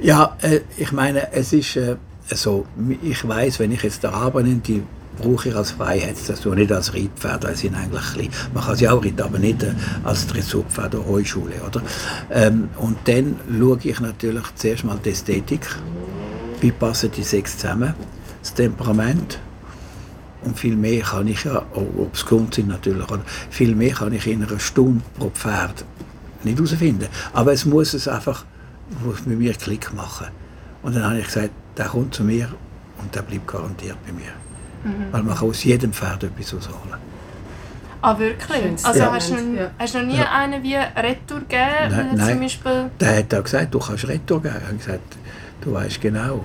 [0.00, 1.96] Ja, äh, ich meine, es ist äh,
[2.34, 2.66] so,
[3.02, 4.82] ich weiß, wenn ich jetzt der Arbeit nehme, die
[5.20, 8.28] brauche ich als Freiheitstattoo, nicht als Reitpferd, weil sind eigentlich klein.
[8.54, 9.72] Man kann sie auch reiten, aber nicht äh,
[10.04, 11.82] als Dressurpferd oder Heuschule, oder?
[12.30, 15.66] Ähm, und dann schaue ich natürlich zuerst mal die Ästhetik,
[16.60, 17.94] wie passen die sechs zusammen,
[18.42, 19.38] das Temperament,
[20.42, 24.12] und viel mehr kann ich ja, ob es Grund sind natürlich, oder viel mehr kann
[24.12, 25.84] ich in einer Stunde pro Pferd
[26.44, 27.08] nicht herausfinden.
[27.32, 28.44] Aber es muss es einfach,
[29.04, 30.28] muss mit mir Klick machen.
[30.82, 32.48] Und dann habe ich gesagt, der kommt zu mir
[32.98, 34.32] und der bleibt garantiert bei mir.
[34.84, 35.06] Mhm.
[35.10, 37.10] Weil man kann aus jedem Pferd etwas rausholen.
[38.02, 38.84] Ah, wirklich?
[38.84, 39.12] Also ja.
[39.12, 39.70] hast, du, ja.
[39.78, 40.32] hast du noch nie ja.
[40.32, 41.90] einen wie Retour gegeben?
[41.90, 42.28] Nein, nein.
[42.28, 44.54] Zum Beispiel der hat auch gesagt, du kannst Retour geben.
[44.58, 45.16] Ich habe gesagt,
[45.60, 46.44] du weißt genau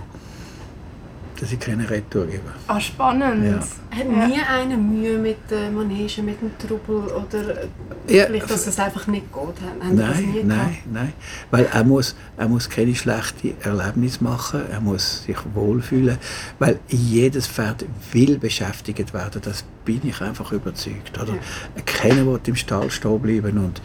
[1.39, 2.43] dass ich keine Retour gebe.
[2.67, 3.45] Ah, spannend.
[3.45, 3.97] Ja.
[3.97, 7.67] Hat nie einer Mühe mit der Manege, mit dem Trubel oder
[8.07, 8.25] ja.
[8.25, 9.41] vielleicht, dass es einfach nicht geht?
[9.41, 11.13] Haben nein, nein, nein.
[11.51, 16.17] Weil er muss, er muss keine schlechten Erlebnisse machen, er muss sich wohlfühlen,
[16.59, 21.19] weil jedes Pferd will beschäftigt werden, das bin ich einfach überzeugt.
[21.21, 21.33] Oder?
[21.33, 21.81] Ja.
[21.85, 23.81] Keiner wird im Stall stehen bleiben und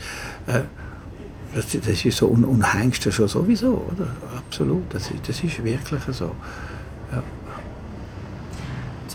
[0.46, 0.62] äh,
[1.54, 2.64] das, das ist so, und, und
[3.10, 4.06] schon sowieso, oder?
[4.36, 6.36] Absolut, das, das ist wirklich so.
[7.12, 7.22] Ja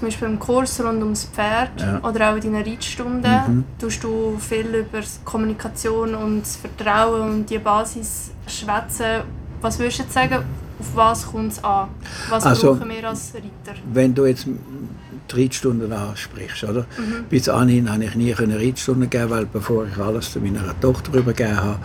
[0.06, 2.00] zum Beispiel im Kurs rund ums Pferd ja.
[2.04, 3.63] oder auch in deinen Reitstunden, mhm.
[3.80, 9.24] tust du viel über Kommunikation und das Vertrauen und die Basis schwätzen.
[9.62, 10.44] Was würdest du jetzt sagen,
[10.80, 11.88] auf was kommt es an?
[12.30, 13.80] Was also, brauchen wir als Reiter?
[13.91, 16.82] Wenn du jetzt die Reitstunden ansprichst, oder?
[16.82, 17.26] Mhm.
[17.30, 21.56] Bis anhin habe ich nie eine Reitstunde geben, weil bevor ich alles meiner Tochter übergeben
[21.56, 21.80] habe,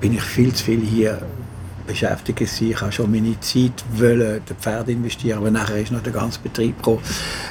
[0.00, 1.18] bin ich viel zu viel hier
[1.86, 2.70] beschäftigen sich.
[2.70, 6.40] Ich habe schon meine Zeit wollen, den Pferd investieren, aber nachher ist noch der ganze
[6.40, 7.00] Betrieb gekommen.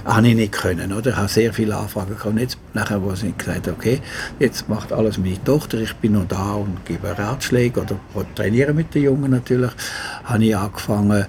[0.06, 1.12] Habe ich nicht können, oder?
[1.12, 2.40] Ich habe sehr viele Anfragen gehabt.
[2.40, 4.02] Jetzt, nachher, wo ich gesagt okay,
[4.40, 7.96] jetzt macht alles meine Tochter, ich bin noch da und gebe Ratschläge oder
[8.36, 9.72] trainiere mit den Jungen natürlich,
[10.24, 11.26] habe ich angefangen,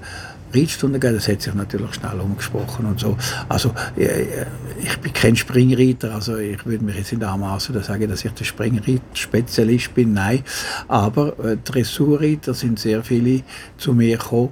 [0.54, 3.16] Reitstunde gegeben, das hat sich natürlich schnell umgesprochen und so.
[3.48, 4.46] Also äh,
[4.80, 8.32] ich bin kein Springreiter, also ich würde mich jetzt in der Maße sagen, dass ich
[8.32, 10.42] der Springreiter-Spezialist bin, nein.
[10.88, 13.42] Aber äh, Dressurreiter sind sehr viele
[13.78, 14.50] zu mir gekommen.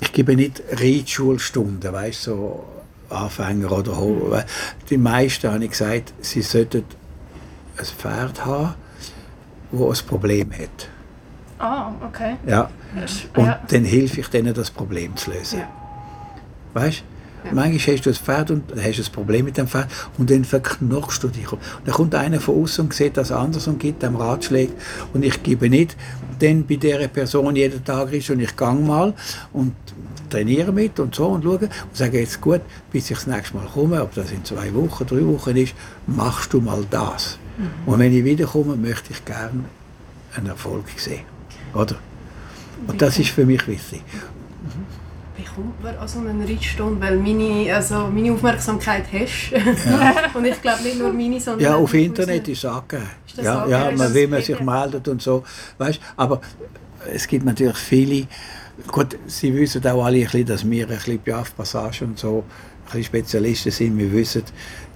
[0.00, 2.64] Ich gebe nicht Reitschulstunden, weißt so
[3.08, 4.44] Anfänger oder
[4.88, 6.84] die meisten habe ich gesagt, sie sollten
[7.76, 8.74] ein Pferd haben,
[9.70, 10.88] das ein Problem hat.
[11.58, 12.36] Ah, okay.
[12.46, 12.70] Ja.
[13.36, 13.60] Und ja.
[13.68, 15.60] dann helfe ich denen, das Problem zu lösen.
[15.60, 15.68] Ja.
[16.74, 17.02] Weißt
[17.44, 17.52] ja.
[17.52, 20.44] Manchmal hast du ein Pferd und hast du ein Problem mit dem Pferd und dann
[20.44, 21.50] verknochst du dich.
[21.50, 24.72] Und dann kommt einer von außen und sieht das anders und gibt dem Ratschläge.
[25.12, 25.96] Und ich gebe nicht
[26.38, 29.14] dann bei dieser Person jeden Tag ist und ich gehe mal
[29.52, 29.74] und
[30.30, 33.66] trainiere mit und so und schaue und sage jetzt gut, bis ich das nächste Mal
[33.66, 35.74] komme, ob das in zwei Wochen, drei Wochen ist,
[36.06, 37.38] machst du mal das.
[37.58, 37.92] Mhm.
[37.92, 39.64] Und wenn ich wiederkomme, möchte ich gerne
[40.34, 41.24] einen Erfolg sehen.
[41.74, 41.96] Oder?
[42.86, 44.02] Und das ist für mich wichtig.
[45.36, 47.00] Wie kommt man an so eine Reitstunde?
[47.00, 49.50] Weil meine, also meine Aufmerksamkeit hast.
[49.50, 50.30] Ja.
[50.34, 53.08] und ich glaube nicht nur meine, sondern Ja, auf Internet ist es angegeben.
[53.42, 55.42] Ja, ja, man, wie man sich meldet und so.
[55.78, 56.40] Weißt, aber
[57.12, 58.26] es gibt natürlich viele,
[58.88, 62.44] gut, Sie wissen auch alle, ein bisschen, dass wir ein bisschen Piaf-Passage und so
[62.92, 64.42] ein Spezialisten sind, wir wissen,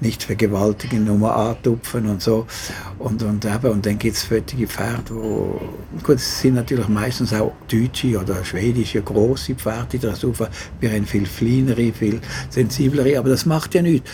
[0.00, 2.46] nicht vergewaltigen, nur antupfen und so.
[2.98, 5.60] Und, und, eben, und dann gibt es fertige Pferde, wo,
[6.02, 10.48] gut, es sind natürlich meistens auch deutsche oder schwedische große Pferde drauf.
[10.80, 14.10] Wir haben viel kleinere, viel sensiblere, aber das macht ja nichts.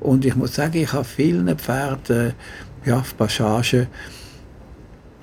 [0.00, 2.34] Und ich muss sagen, ich habe vielen Pferden,
[2.84, 3.86] ja, Passagen,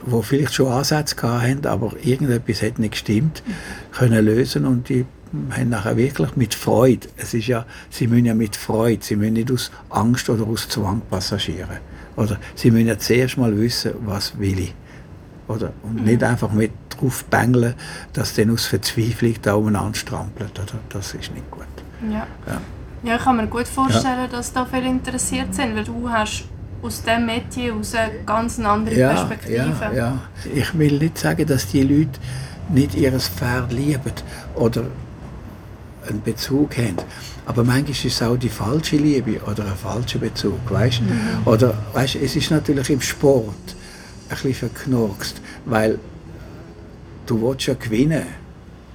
[0.05, 3.43] wo vielleicht schon Ansätze hatten, aber irgendetwas hat nicht gestimmt,
[3.91, 5.05] können lösen und die
[5.51, 9.33] haben nachher wirklich mit Freude, es ist ja, sie müssen ja mit Freude, sie müssen
[9.33, 11.77] nicht aus Angst oder aus Zwang passagieren.
[12.15, 14.75] Oder sie müssen ja zuerst mal wissen, was will ich.
[15.47, 15.71] Oder?
[15.83, 16.27] Und nicht mhm.
[16.27, 17.75] einfach mit drauf bängeln,
[18.13, 20.59] dass dann aus Verzweiflung da umeinander strampelt.
[20.59, 20.79] Oder?
[20.89, 21.65] Das ist nicht gut.
[22.09, 22.27] Ja.
[22.47, 22.61] ja.
[23.03, 24.27] Ja, ich kann mir gut vorstellen, ja.
[24.27, 26.45] dass da viele interessiert sind, weil du hast
[26.81, 29.75] aus diesem Metier aus eine ganz andere ja, Perspektive.
[29.81, 30.21] Ja, ja.
[30.53, 32.19] Ich will nicht sagen, dass die Leute
[32.69, 34.13] nicht ihr Pferd lieben
[34.55, 34.83] oder
[36.07, 36.97] einen Bezug haben.
[37.45, 41.01] Aber manchmal ist es auch die falsche Liebe oder ein falscher Bezug, weißt?
[41.01, 41.45] Mhm.
[41.45, 43.53] Oder weißt, es ist natürlich im Sport
[44.29, 45.99] ein bisschen verknurkst, weil
[47.25, 48.23] du willst ja gewinnen.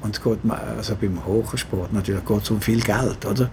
[0.03, 0.39] Und es geht,
[0.77, 3.51] also beim hohen Sport natürlich geht es um viel Geld, oder?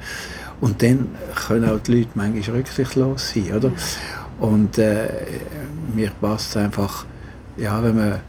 [0.62, 1.10] Und dann
[1.48, 3.72] können auch die Leute manchmal rücksichtslos sein, oder?
[4.40, 5.08] Und äh,
[5.94, 7.06] mir passt es einfach,
[7.56, 8.20] ja, wenn man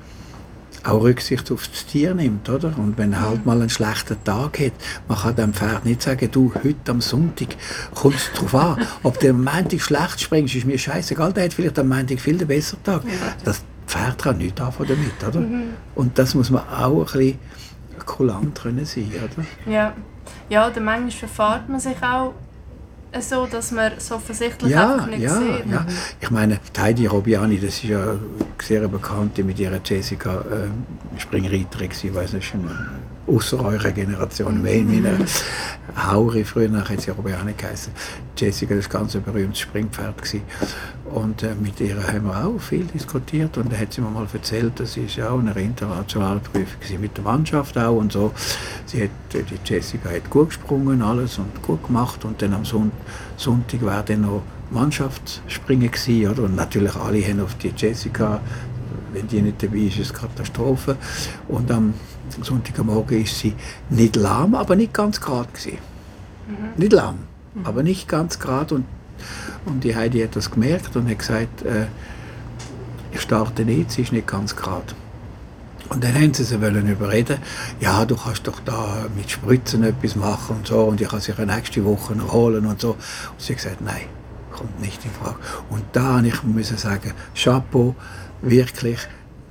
[0.85, 2.73] auch Rücksicht auf das Tier nimmt, oder?
[2.77, 4.73] Und wenn er halt mal einen schlechten Tag hat,
[5.09, 7.49] man kann dem Pferd nicht sagen, du, heute am Sonntag
[7.95, 11.55] kommt es darauf an, ob du am Montag schlecht springst, ist mir scheißegal, der hat
[11.55, 13.03] vielleicht am Montag viel den besseren Tag.
[13.45, 15.41] Das Pferd kann nichts davon damit, oder?
[15.41, 15.71] Mhm.
[15.95, 17.39] Und das muss man auch ein bisschen
[18.07, 19.73] kulant können sein, oder?
[19.73, 19.93] Ja,
[20.49, 22.35] ja oder manchmal verfahrt man sich auch
[23.19, 25.67] so, dass man es offensichtlich ja, einfach nicht ja, sieht.
[25.71, 25.87] Ja.
[26.21, 28.21] Ich meine, Heidi Robiani, das ist ja eine
[28.63, 32.71] sehr bekannte mit ihrer Jessica äh, Springreiterin, ich weiß nicht, eine
[33.27, 35.17] außer eurer Generation, mehr in meiner
[35.97, 37.93] Hauri, früher nachher hat sie Robiani geheißen.
[38.37, 40.43] Jessica, das ganz ein berühmtes Springpferd gewesen.
[41.13, 44.27] Und äh, mit ihr haben wir auch viel diskutiert und da hat sie mir mal
[44.33, 48.33] erzählt, dass sie ja auch in einer internationalen Prüfung mit der Mannschaft auch und so.
[48.87, 52.93] Sie hat, die Jessica hat gut gesprungen, alles und gut gemacht und dann am Son
[53.37, 56.45] Sonntag war dann noch Mannschaftsspringen gewesen, oder?
[56.45, 58.41] Und natürlich alle haben auf die Jessica,
[59.13, 60.97] wenn die nicht dabei ist, ist es Katastrophe.
[61.49, 61.95] Und am
[62.43, 63.55] Sonntagmorgen ist sie
[63.89, 65.79] nicht lahm, aber nicht ganz gerade gewesen.
[66.49, 66.55] Mhm.
[66.77, 67.19] Nicht lahm,
[67.55, 67.67] mhm.
[67.67, 68.85] aber nicht ganz gerade und
[69.67, 71.87] und die Heidi hat das gemerkt und hat gesagt, äh,
[73.13, 74.95] ich starte nicht, sie ist nicht ganz gerade.
[75.89, 77.39] Und dann haben sie sie wollen überreden,
[77.81, 81.37] ja, du kannst doch da mit Spritzen etwas machen und so und ich kann sich
[81.37, 82.91] nächste Woche noch holen und so.
[82.91, 82.99] Und
[83.39, 84.03] sie hat gesagt, nein,
[84.53, 85.37] kommt nicht in Frage.
[85.69, 87.97] Und da muss ich sagen, Chapeau,
[88.41, 89.01] wirklich,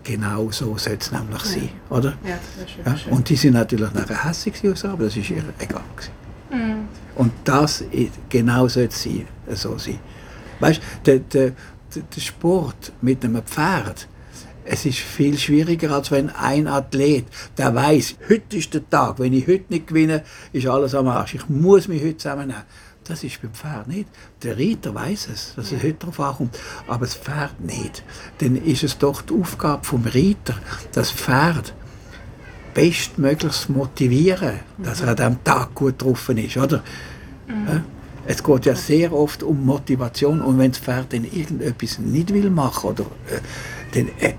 [0.03, 1.51] genau so soll es nämlich ja.
[1.51, 2.17] sein, oder?
[2.23, 2.39] Ja,
[2.85, 3.11] das ist ja?
[3.11, 6.11] Und die sind natürlich nachher hässlich aber das ist ihr egal gewesen.
[6.51, 6.87] Mhm.
[7.15, 7.83] Und das
[8.29, 9.99] genau soll es sein, so sein.
[10.59, 11.51] Weißt der, der,
[11.93, 14.07] der Sport mit einem Pferd,
[14.71, 17.25] es ist viel schwieriger, als wenn ein Athlet,
[17.57, 21.35] der weiß, heute ist der Tag, wenn ich heute nicht gewinne, ist alles am Arsch.
[21.35, 22.63] Ich muss mich heute zusammennehmen.
[23.09, 24.07] Das ist beim Pferd nicht.
[24.43, 28.03] Der Reiter weiß es, dass es heute darauf ankommt, aber das Pferd nicht.
[28.37, 30.53] Dann ist es doch die Aufgabe vom Reiter,
[30.91, 31.73] das Pferd
[32.75, 36.83] bestmöglichst motivieren, dass er an diesem Tag gut drauf ist, oder?
[37.47, 37.83] Mhm.
[38.27, 42.51] Es geht ja sehr oft um Motivation und wenn das Pferd dann irgendetwas nicht will
[42.51, 43.39] machen oder äh,
[43.95, 44.35] dann äh,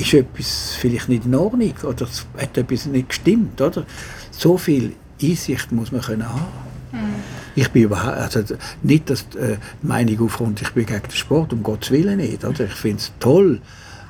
[0.00, 3.84] ist etwas vielleicht nicht in Ordnung oder es hat etwas nicht gestimmt, oder?
[4.30, 6.46] So viel Einsicht muss man können haben.
[6.92, 7.33] Mhm.
[7.54, 11.52] Ich bin überhaupt, also nicht, dass äh, die Meinung aufkommt, ich bin gegen den Sport,
[11.52, 12.44] um Gottes Willen nicht.
[12.44, 12.64] Oder?
[12.64, 13.60] Ich finde es toll,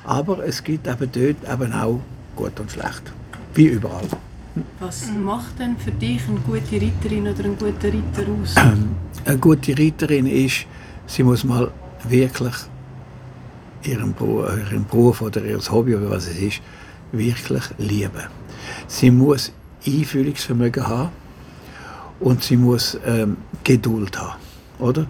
[0.03, 1.99] aber es gibt eben dort eben auch
[2.35, 3.03] gut und schlecht.
[3.53, 4.07] Wie überall.
[4.79, 8.55] Was macht denn für dich eine gute Reiterin oder ein guter Reiter aus?
[9.25, 10.67] Eine gute Reiterin ist,
[11.07, 11.71] sie muss mal
[12.07, 12.53] wirklich
[13.83, 16.61] ihren Beruf, ihren Beruf oder ihr Hobby oder was es ist,
[17.11, 18.27] wirklich lieben.
[18.87, 19.51] Sie muss
[19.85, 21.09] Einfühlungsvermögen haben
[22.25, 24.39] und sie muss ähm, Geduld haben,
[24.79, 25.05] oder?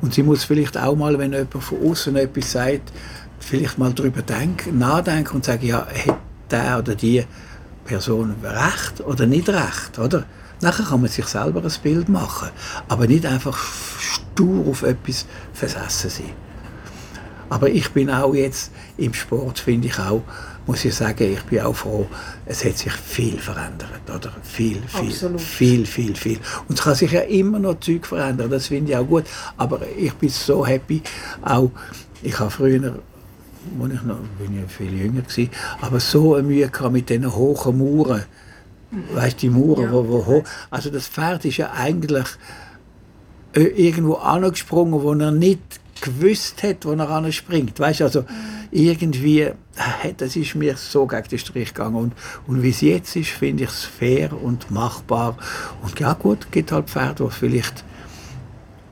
[0.00, 2.90] Und sie muss vielleicht auch mal, wenn jemand von außen etwas sagt,
[3.38, 6.16] vielleicht mal darüber denken, nachdenken und sagen, ja, hat
[6.50, 7.22] der oder die
[7.84, 10.24] Person recht oder nicht recht, oder?
[10.62, 12.48] Nachher kann man sich selber ein Bild machen,
[12.88, 13.58] aber nicht einfach
[13.98, 16.30] stur auf etwas versessen sein.
[17.50, 20.22] Aber ich bin auch jetzt im Sport, finde ich auch,
[20.68, 22.06] muss ich sagen, ich bin auch froh,
[22.44, 24.30] es hat sich viel verändert, oder?
[24.42, 25.40] Viel, viel, Absolut.
[25.40, 26.38] viel, viel, viel.
[26.68, 29.24] Und es kann sich ja immer noch Zeug verändern, das finde ich auch gut.
[29.56, 31.02] Aber ich bin so happy,
[31.42, 31.70] auch,
[32.22, 33.00] ich habe früher
[33.80, 35.50] als ich noch, bin ich viel jünger gewesen,
[35.80, 38.24] aber so eine Mühe gehabt mit diesen hohen Mauern.
[39.14, 39.92] Weißt die Mauern, ja.
[39.92, 42.26] wo, wo hoch, also das Pferd ist ja eigentlich
[43.54, 45.60] äh, irgendwo angesprungen, wo er nicht
[46.00, 47.78] gewusst hat, wo er anspringt.
[47.78, 48.24] Weißt also
[48.70, 49.50] irgendwie,
[50.16, 51.96] das ist mir so gegen den Strich gegangen.
[51.96, 52.12] Und,
[52.46, 55.36] und wie es jetzt ist, finde ich es fair und machbar.
[55.82, 57.84] Und ja gut, es gibt halt Pferde, die vielleicht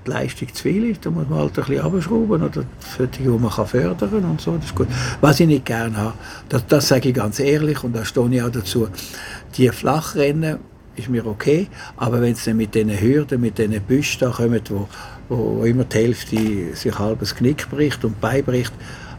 [0.06, 3.22] die Leistung zu viel ist, da muss man halt ein bisschen abschrauben oder für die,
[3.22, 4.88] die man kann fördern und so, das ist gut.
[5.20, 6.14] Was ich nicht gerne habe,
[6.48, 8.88] das, das sage ich ganz ehrlich und da stehe ich auch dazu,
[9.56, 10.58] die Flachrennen
[10.94, 14.70] ist mir okay, aber wenn es dann mit diesen Hürden, mit diesen Büschen da kommt,
[15.28, 18.72] wo, wo immer die Hälfte sich halbes Knick bricht und beibricht,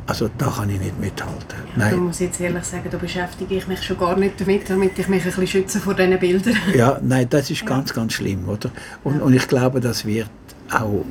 [0.08, 1.58] also da kann ich nicht mithalten.
[1.76, 1.92] Nein.
[1.92, 5.08] Da muss jetzt ehrlich sagen, da beschäftige ich mich schon gar nicht damit, damit ich
[5.10, 6.56] mich ein bisschen schütze vor diesen Bildern.
[6.74, 8.72] Ja, nein, das ist ganz, ganz schlimm, oder?
[9.04, 9.22] Und, ja.
[9.24, 10.30] und ich glaube, das wird
[10.72, 11.04] auch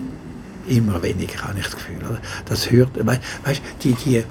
[0.66, 1.98] immer weniger, habe ich das Gefühl.
[1.98, 2.18] Oder?
[2.46, 4.24] Das hört, weißt, weißt die, die,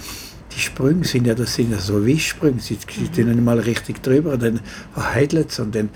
[0.55, 3.33] die Sprünge sind ja, das sind ja so Wischsprünge, sie sind mhm.
[3.33, 4.61] nicht mal richtig drüber, dann
[4.93, 5.89] verheidelt es und dann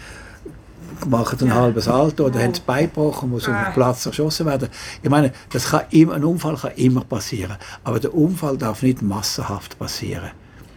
[1.08, 4.70] machen ein halbes Alter oder haben es beigebrochen, muss auf den Platz erschossen werden.
[5.02, 9.02] Ich meine, das kann immer, ein Unfall kann immer passieren, aber der Unfall darf nicht
[9.02, 10.32] massenhaft passieren.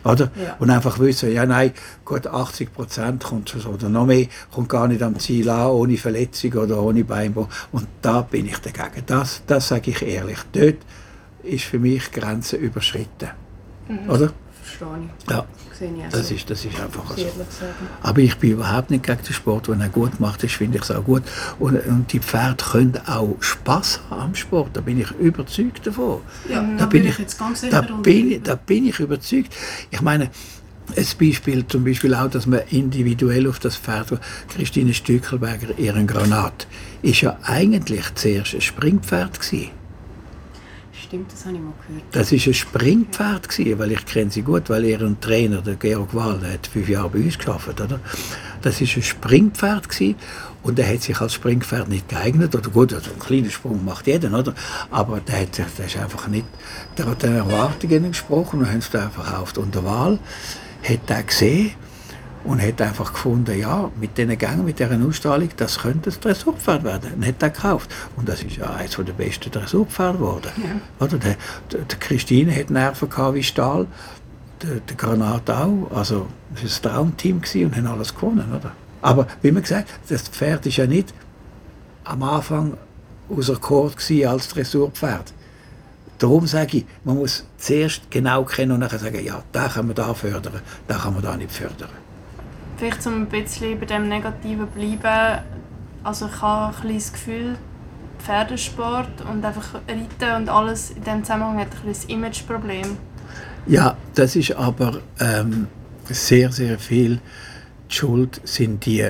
[0.04, 0.30] Oder?
[0.34, 0.56] Ja.
[0.58, 1.72] Und einfach wissen, ja nein,
[2.04, 6.52] gut 80 Prozent kommt oder noch mehr, kommt gar nicht am Ziel an, ohne Verletzung
[6.54, 7.48] oder ohne Beinbruch.
[7.70, 9.04] Und da bin ich dagegen.
[9.06, 10.38] Das, das sage ich ehrlich.
[10.52, 10.78] Dort
[11.44, 13.30] ist für mich Grenze überschritten.
[13.88, 14.10] Mhm.
[14.10, 14.32] Oder?
[15.66, 16.02] Verstehe ich.
[16.02, 16.08] Ja.
[16.10, 17.26] Das ist, das ist einfach so.
[18.02, 19.68] Aber ich bin überhaupt nicht gegen den Sport.
[19.68, 21.22] Wenn er gut macht, ist, finde ich es auch gut.
[21.58, 24.70] Und, und die Pferde können auch Spaß haben am Sport.
[24.74, 26.20] Da bin ich überzeugt davon.
[26.48, 27.82] Ja, da, bin ich jetzt ganz sicher.
[27.82, 29.54] Da bin, da bin ich überzeugt.
[29.90, 30.30] Ich meine,
[30.96, 34.18] ein Beispiel zum Beispiel auch, dass man individuell auf das Pferd,
[34.48, 36.66] Christine Stückelberger, ihren Granat,
[37.02, 39.81] ist ja eigentlich zuerst ein Springpferd gewesen
[41.12, 42.04] stimmt, das habe ich mal gehört.
[42.12, 46.14] Das war ein Springpferd, gewesen, weil ich kenne sie gut, weil ihr Trainer, der Georg
[46.14, 47.80] Wahl, der hat fünf Jahre bei uns gearbeitet.
[47.80, 48.00] Oder?
[48.62, 50.14] Das war ein Springpferd gewesen,
[50.62, 52.54] und er hat sich als Springpferd nicht geeignet.
[52.54, 54.54] Oder gut, also einen kleinen Sprung macht jeder, oder?
[54.90, 56.46] aber der, hat, der ist einfach nicht,
[56.96, 59.58] der hat den Erwartungen entsprochen und haben es verkauft.
[59.58, 60.18] Und der Wahl
[60.82, 61.72] hat er gesehen,
[62.44, 66.84] und hat einfach gefunden, ja, mit diesen Gängen, mit dieser Ausstrahlung, das könnte ein Dressurpferd
[66.84, 67.14] werden.
[67.14, 67.90] Und hat er gekauft.
[68.16, 70.50] Und das ist ja eines der besten Dressurpferde geworden.
[70.56, 71.04] Ja.
[71.04, 71.36] Oder der,
[71.70, 73.86] der, der Christine hat Nerven gehabt wie Stahl,
[74.62, 75.90] der, der Granat auch.
[75.94, 78.72] Also, es war ein Traumteam und haben alles gewonnen, oder?
[79.02, 81.12] Aber, wie man gesagt das Pferd ist ja nicht
[82.04, 82.76] am Anfang
[83.28, 85.32] außer Kord als Dressurpferd.
[86.18, 89.96] Darum sage ich, man muss zuerst genau kennen und dann sagen, ja, da kann man
[89.96, 91.88] da fördern, da kann man da nicht fördern
[92.76, 95.42] vielleicht um ein bisschen bei dem Negativen bleiben,
[96.02, 97.56] also ich habe ein das Gefühl,
[98.18, 102.96] Pferdesport und einfach Reiten und alles in diesem Zusammenhang hat ein bisschen Imageproblem.
[103.66, 105.68] Ja, das ist aber ähm,
[106.04, 107.20] sehr, sehr viel
[107.90, 109.06] die Schuld sind die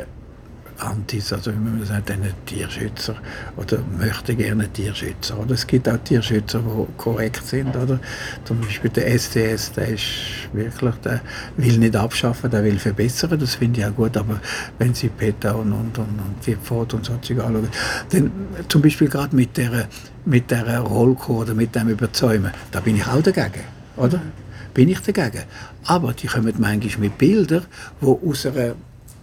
[0.83, 3.17] Antis, also wie man sagt, einen Tierschützer
[3.57, 5.39] oder möchte gerne Tierschützer.
[5.39, 7.75] Oder es gibt auch Tierschützer, die korrekt sind.
[7.77, 7.99] Oder?
[8.45, 10.05] Zum Beispiel der STS, der ist
[10.53, 11.21] wirklich, der
[11.57, 14.17] will nicht abschaffen, der will verbessern, das finde ich auch gut.
[14.17, 14.41] Aber
[14.79, 17.69] wenn Sie Peter und, und, und, und Vierpfot und so anschauen,
[18.11, 18.31] dann
[18.69, 19.89] zum Beispiel gerade mit der,
[20.25, 23.65] mit der Rollkur oder mit dem Überzäumen, da bin ich auch dagegen.
[23.97, 24.21] Oder?
[24.75, 25.45] Bin ich dagegen.
[25.85, 27.67] Aber die kommen manchmal mit Bildern,
[28.01, 28.75] die aus einer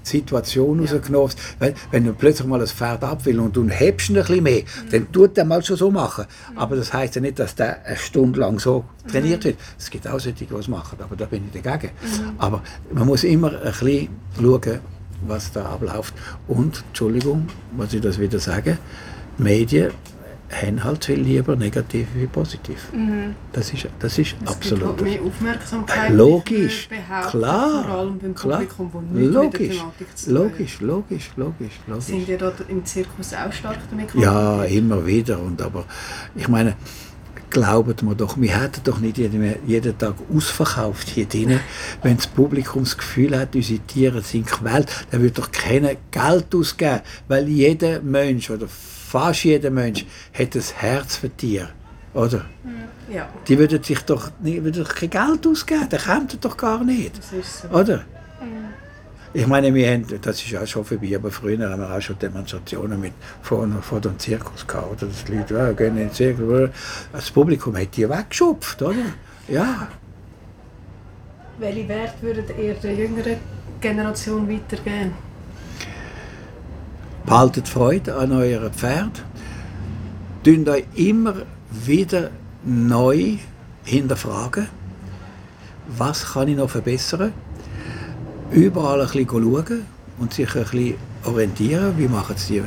[0.04, 0.92] Situation ja.
[0.92, 4.44] rausgenommen Weil, wenn du plötzlich mal das Pferd ab will und du hebst ein bisschen
[4.44, 4.90] mehr, mhm.
[4.92, 6.26] dann tut der mal schon so machen.
[6.52, 6.58] Mhm.
[6.58, 9.50] Aber das heißt ja nicht, dass der eine Stunde lang so trainiert mhm.
[9.50, 9.58] wird.
[9.78, 11.94] Es gibt auch solche, die es machen, aber da bin ich dagegen.
[12.02, 12.32] Mhm.
[12.38, 14.80] Aber man muss immer ein bisschen schauen,
[15.28, 16.14] was da abläuft.
[16.48, 18.78] Und, Entschuldigung, muss ich das wieder sagen,
[19.38, 19.92] Medien
[20.52, 22.92] halt lieber negativ wie positiv.
[22.94, 23.36] Mhm.
[23.54, 24.98] Das ist, das ist es absolut.
[24.98, 26.12] Gibt halt mehr Aufmerksamkeit.
[26.12, 26.90] Logisch,
[27.30, 27.84] klar.
[27.84, 28.60] Vor allem beim klar.
[28.60, 32.06] Publikum, das nichts logisch, logisch, logisch, logisch, logisch.
[32.06, 35.40] Sind ihr da im Zirkus auch stark damit Ja, immer wieder.
[35.40, 35.86] Und aber
[36.36, 36.76] ich meine,
[37.50, 41.60] glaubt mir doch, wir hätten doch nicht jeden, jeden Tag ausverkauft hier drinnen.
[42.04, 46.54] Wenn das Publikum das Gefühl hat, unsere Tiere sind quält, dann würde doch keiner Geld
[46.56, 48.68] ausgeben, weil jeder Mensch oder
[49.10, 51.70] fast jeder Mensch hat ein Herz für Tiere,
[52.14, 52.46] oder?
[53.12, 53.28] Ja.
[53.48, 57.18] Die würden sich doch, nicht, würden doch kein Geld ausgeben, das kommt doch gar nicht,
[57.18, 57.68] Das ist so.
[57.70, 57.98] oder?
[58.40, 58.70] Mhm.
[59.34, 62.18] Ich meine, wir haben, das ist ja schon vorbei, aber früher haben wir auch schon
[62.20, 64.92] Demonstrationen mit vor, vor dem Zirkus gehabt.
[64.92, 65.08] Oder?
[65.08, 66.70] Dass die Leute ja, gehen in den Zirkus.
[67.12, 68.96] Das Publikum hat die weggeschupft, oder?
[69.48, 69.88] Ja.
[71.60, 73.38] Welche Werte würdet ihr der jüngeren
[73.82, 75.14] Generation weitergeben?
[77.30, 79.24] Behaltet Freude an eurem Pferd.
[80.44, 81.36] Tünt euch immer
[81.70, 82.32] wieder
[82.64, 83.38] neu
[83.84, 84.68] hinterfragen,
[85.96, 87.32] was kann ich noch verbessern.
[88.50, 89.86] Überall ein bisschen schauen
[90.18, 92.64] und sich ein bisschen orientieren, wie machen es die.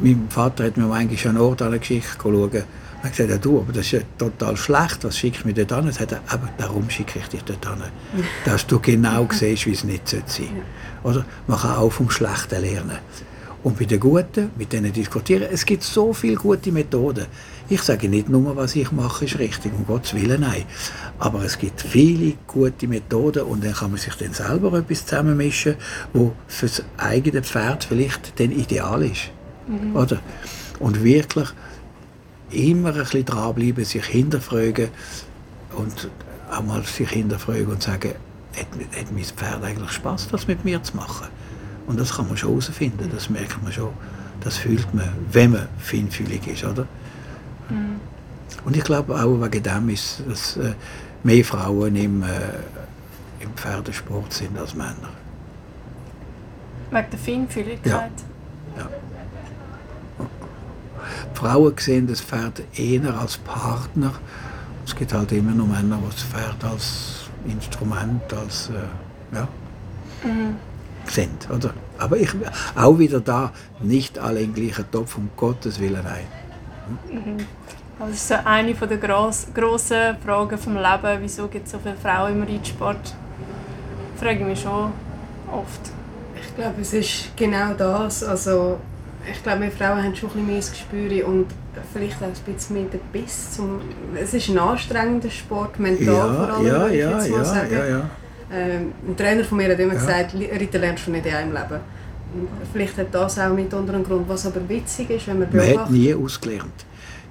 [0.00, 2.50] Mein Vater hat mir manchmal schon Ort angeschickt, schauen.
[2.52, 2.64] Er
[3.04, 5.86] hat gesagt, ja, du, aber das ist ja total schlecht, was schickt mich dort an?
[5.86, 7.84] Er sagt, aber darum schicke ich dich dort an.
[8.44, 10.52] Dass du genau siehst, wie es nicht sein sollte.
[11.04, 11.24] Oder?
[11.46, 12.98] Man kann auch vom Schlechten lernen.
[13.62, 17.26] Und bei den Guten, mit denen diskutieren, es gibt so viele gute Methoden.
[17.68, 20.64] Ich sage nicht nur, was ich mache, ist richtig, um Gottes Willen, nein.
[21.18, 25.76] Aber es gibt viele gute Methoden und dann kann man sich dann selber etwas zusammenmischen,
[26.14, 29.30] wo für das eigene Pferd vielleicht dann ideal ist.
[29.94, 30.20] Oder?
[30.78, 31.48] Und wirklich
[32.50, 34.88] immer ein bisschen dranbleiben, sich hinterfragen
[35.76, 36.08] und
[36.50, 38.14] auch mal sich hinterfragen und sagen,
[38.56, 38.66] hat,
[38.98, 41.28] hat mein Pferd eigentlich Spaß, das mit mir zu machen?
[41.90, 43.92] Und das kann man schon herausfinden, das merkt man schon.
[44.42, 46.86] Das fühlt man, wenn man feinfühlig ist, oder?
[48.64, 50.74] Und ich glaube auch wegen dem ist, dass äh,
[51.24, 52.26] mehr Frauen im, äh,
[53.40, 55.10] im Pferdesport sind als Männer.
[56.92, 58.12] Wegen der Feinfühligkeit.
[61.34, 64.12] Die Frauen sehen das Pferd eher als Partner.
[64.86, 69.48] Es gibt halt immer noch Männer, die das Pferd als Instrument, als äh, ja,
[71.10, 71.72] sind, oder?
[71.98, 72.30] Aber ich,
[72.74, 76.26] auch wieder da, nicht alle im gleichen Topf, um Gottes Willen, nein.
[77.98, 81.18] Das ist so eine der gross, grossen Fragen vom Leben.
[81.20, 83.14] Wieso gibt es so viele Frauen im Reitsport?
[84.16, 84.92] Frage ich mich schon
[85.52, 85.80] oft.
[86.34, 88.24] Ich glaube, es ist genau das.
[88.24, 88.78] Also,
[89.30, 91.46] ich glaube, wir Frauen haben schon ein bisschen mehr das Gespür und
[91.92, 93.52] vielleicht auch ein bisschen mehr den Biss.
[93.52, 93.80] Zum
[94.14, 97.38] es ist ein anstrengender Sport, mental vor Ja, allem, ja, würde ich ja, jetzt mal
[97.38, 97.72] ja, sagen.
[97.72, 98.10] ja, ja.
[98.52, 100.00] Ähm, ein Trainer von mir hat immer Ja.
[100.00, 101.80] gesagt, "Li- Reiten lernst du nicht in einem Leben.
[102.72, 104.28] Vielleicht hat das auch mitunter einen Grund.
[104.28, 106.84] Was aber witzig ist, wenn man Man hat beobachtet, nie ausgelernt.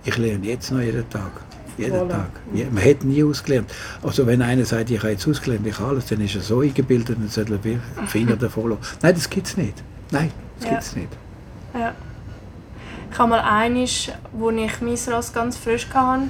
[0.03, 1.31] Ich lerne jetzt noch jeden Tag.
[1.77, 2.09] Jeden Voilà.
[2.09, 2.29] Tag.
[2.53, 3.71] Ja, Man hat nie ausgelernt.
[4.03, 6.59] Also wenn einer sagt, ich habe jetzt ausgelernt, ich habe alles, dann ist er so
[6.59, 8.81] eingebildet und sollte er wie Finger davor lassen.
[9.01, 9.81] Nein, das gibt es nicht.
[10.11, 10.69] Nein, das Ja.
[10.71, 11.09] gibt es nicht.
[11.73, 11.93] Ja.
[13.11, 16.23] Ich habe mal einisch, wo ich mein Ross ganz frisch hatte,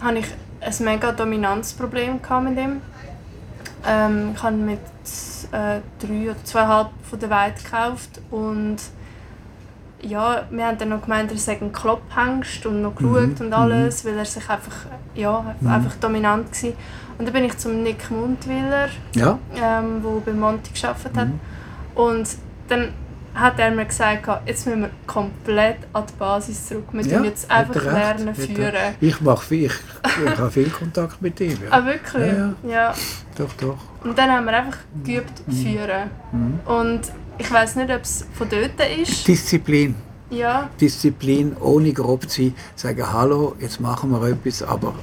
[0.00, 0.26] hatte ich
[0.60, 2.80] ein mega Dominanzproblem mit ihm.
[3.86, 4.78] Ähm, ich habe mit
[5.52, 8.76] äh, drei oder zweieinhalb von der Weide gekauft und
[10.02, 13.52] ja, wir haben dann noch gemeint, er sei ein Klopphengst und noch geschaut Mhm, und
[13.52, 16.70] alles, weil er sich einfach, ja, einfach dominant war.
[17.18, 21.28] Und dann bin ich zum Nick Mundwiller Ja, ähm, wo bei Monty gearbeitet hat.
[21.28, 21.40] Mhm.
[21.94, 22.28] Und
[22.68, 22.88] dann
[23.34, 26.84] hat er mir gesagt, jetzt müssen wir komplett an die Basis zurück.
[26.92, 28.94] Wir ja tun jetzt einfach er lernen er- führen.
[29.00, 29.72] Ich, mache viel, ich,
[30.32, 31.50] ich habe viel Kontakt mit ihm.
[31.62, 31.68] Ja.
[31.70, 32.32] Ah, wirklich?
[32.32, 32.94] Ja, Ja,
[33.36, 33.78] Doch, doch.
[34.04, 35.52] Und dann haben wir einfach geübt Mhm.
[35.52, 36.10] führen.
[36.64, 37.00] Und
[37.38, 39.26] ich weiß nicht, ob es von dort ist.
[39.26, 39.94] Disziplin.
[40.30, 44.94] Ja, Disziplin, ohne grob zu sein, sagen, hallo, jetzt machen wir etwas, aber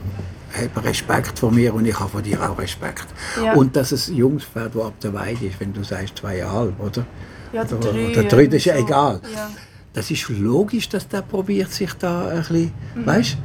[0.54, 3.06] hab Respekt vor mir und ich habe vor dir auch Respekt.
[3.44, 3.54] Ja.
[3.54, 6.80] Und dass es ein junges Pferd, das ab der Weide ist, wenn du sagst zweieinhalb,
[6.80, 7.06] oder?
[7.54, 8.08] Ja der Oder- drei.
[8.12, 8.84] oder drei, das ist ja so.
[8.86, 9.22] egal.
[9.34, 9.50] Ja.
[9.94, 13.06] Das ist logisch, dass der probiert, sich da ein bisschen, Mhm.
[13.06, 13.38] weißt,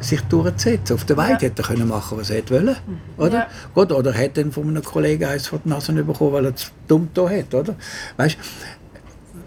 [0.00, 0.94] sich durchzusetzen.
[0.94, 1.38] Auf der Weide Ja.
[1.48, 2.76] hätte er können machen, was er hätte wollen,
[3.16, 3.32] oder?
[3.38, 3.46] Ja.
[3.74, 6.70] Gut, oder hätte dann von einem Kollegen eins vor die Nase bekommen, weil er es
[6.86, 7.74] dumm da hat, oder?
[8.18, 8.36] Weißt,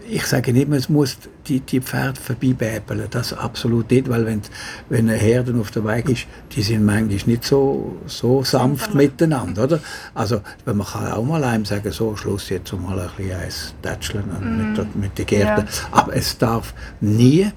[0.08, 4.42] ich sage nicht, man muss die, die Pferde vorbeibäbeln, das absolut nicht, weil wenn,
[4.88, 9.64] wenn eine Herde auf der Weide ist, die sind manchmal nicht so, so sanft miteinander,
[9.64, 9.80] oder?
[10.14, 13.74] Also, wenn man kann auch mal einem sagen, so, Schluss jetzt mal ein bisschen eins
[13.82, 14.24] tätscheln
[14.68, 15.66] mit, der- mit den Gärten.
[15.66, 15.88] Ja.
[15.92, 17.50] Aber es darf nie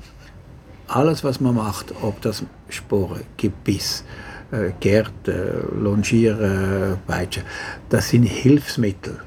[0.87, 4.03] alles, was man macht, ob das Sporen, Gebiss,
[4.51, 7.43] äh, Gärten, Longieren, Peitschen,
[7.89, 9.19] das sind Hilfsmittel.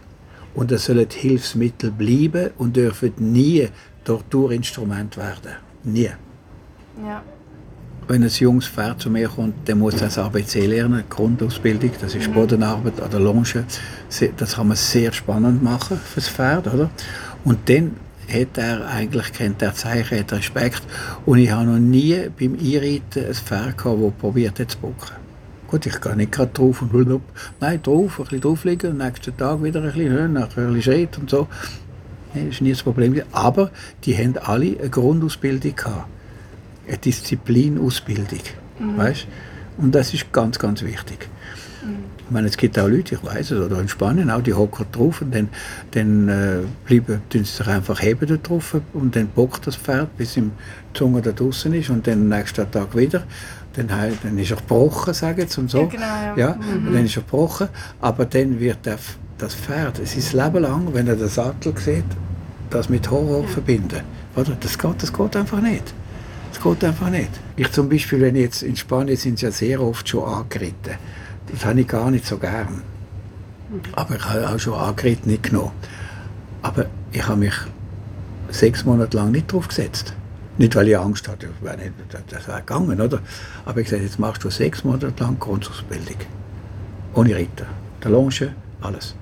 [0.54, 3.68] Und es sollen Hilfsmittel bleiben und dürfen nie
[4.04, 5.52] Torturinstrument werden.
[5.84, 6.10] Nie.
[7.04, 7.22] Ja.
[8.08, 12.32] Wenn ein junges Pferd zu mir kommt, dann muss das ABC lernen, Grundausbildung, das ist
[12.32, 13.64] Bodenarbeit an der Longe.
[14.36, 16.90] Das kann man sehr spannend machen für das Pferd, oder?
[17.44, 17.94] Und dann
[18.28, 20.82] hat er eigentlich, kennt er Zeichen, hat Respekt.
[21.24, 25.19] Und ich habe noch nie beim Einreiten ein Pferd gehabt, das probiert hat zu bocken.
[25.70, 27.20] Gut, ich gehe nicht gerade drauf und ab.
[27.60, 30.74] Nein, drauf, ein bisschen drauflegen und am nächsten Tag wieder ein bisschen höher, nachher ein
[30.74, 31.46] bisschen Schritt und so.
[32.34, 33.22] Das war nie das Problem.
[33.30, 33.70] Aber
[34.04, 36.08] die haben alle eine Grundausbildung gehabt.
[36.88, 38.40] Eine Disziplinausbildung.
[38.96, 39.28] Weißt?
[39.78, 41.28] Und das ist ganz, ganz wichtig.
[42.30, 44.86] Ich meine, es gibt auch Leute, ich weiß es, oder in Spanien auch, die hocken
[44.92, 45.48] drauf und dann,
[45.90, 50.16] dann äh, bleiben, tun sie sich einfach heben da drauf und dann bockt das Pferd,
[50.16, 50.48] bis die
[50.94, 53.24] Zunge da draußen ist und dann am nächsten Tag wieder.
[53.72, 55.80] Dann, dann ist er gebrochen, sagen sie, und so.
[55.80, 56.36] Ja, genau, ja.
[56.36, 57.68] ja und dann ist er gebrochen,
[58.00, 58.98] aber dann wird der,
[59.36, 62.04] das Pferd sein Leben lang, wenn er den Sattel sieht,
[62.70, 64.02] das mit Horror verbinden.
[64.36, 64.56] Oder?
[64.60, 65.92] Das, geht, das geht einfach nicht.
[66.52, 67.30] Das geht einfach nicht.
[67.56, 70.94] Ich zum Beispiel, wenn ich jetzt in Spanien sind sie ja sehr oft schon angeritten.
[71.52, 72.82] Das habe ich gar nicht so gern.
[73.92, 75.72] Aber ich habe auch schon angeritten nicht genommen.
[76.62, 77.54] Aber ich habe mich
[78.50, 80.14] sechs Monate lang nicht drauf gesetzt.
[80.58, 81.92] Nicht, weil ich Angst hatte, das wäre
[82.28, 83.20] das- wäre gegangen, oder?
[83.64, 86.16] Aber ich gesagt, jetzt machst du sechs Monate lang Grundausbildung.
[87.14, 87.66] Ohne Ritter.
[88.02, 89.14] Der Longe, alles.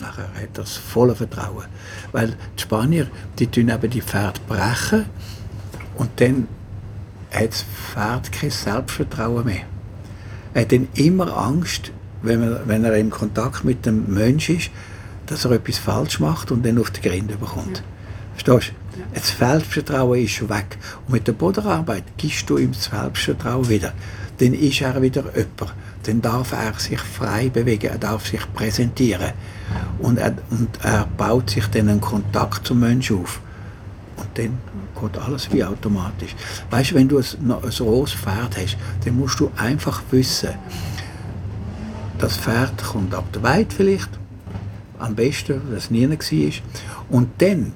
[0.00, 1.66] Nachher hat er das volle Vertrauen.
[2.12, 3.06] Weil die Spanier,
[3.38, 5.04] die tun eben die Pferde brechen
[5.96, 6.48] und dann
[7.32, 9.62] hat das Pferd kein Selbstvertrauen mehr.
[10.54, 11.90] Er hat dann immer Angst,
[12.22, 14.70] wenn, man, wenn er im Kontakt mit dem Mensch ist,
[15.26, 17.82] dass er etwas falsch macht und dann auf die Grinde bekommt.
[18.34, 19.00] Verstehst du?
[19.12, 20.78] Das Selbstvertrauen ist weg.
[21.06, 23.92] Und mit der Bodenarbeit gibst du ihm das Selbstvertrauen wieder.
[24.38, 25.74] Dann ist er wieder jemand.
[26.04, 29.32] Dann darf er sich frei bewegen, er darf sich präsentieren.
[29.98, 33.40] Und er, und er baut sich dann einen Kontakt zum Menschen auf.
[34.16, 34.58] Und dann
[35.06, 36.34] geht alles wie automatisch.
[36.70, 40.50] Weißt du, wenn du ein, ein rohes Pferd hast, dann musst du einfach wissen,
[42.18, 44.10] das Pferd kommt ab der Weide vielleicht,
[44.98, 46.52] am besten, dass es nie war.
[47.10, 47.72] Und dann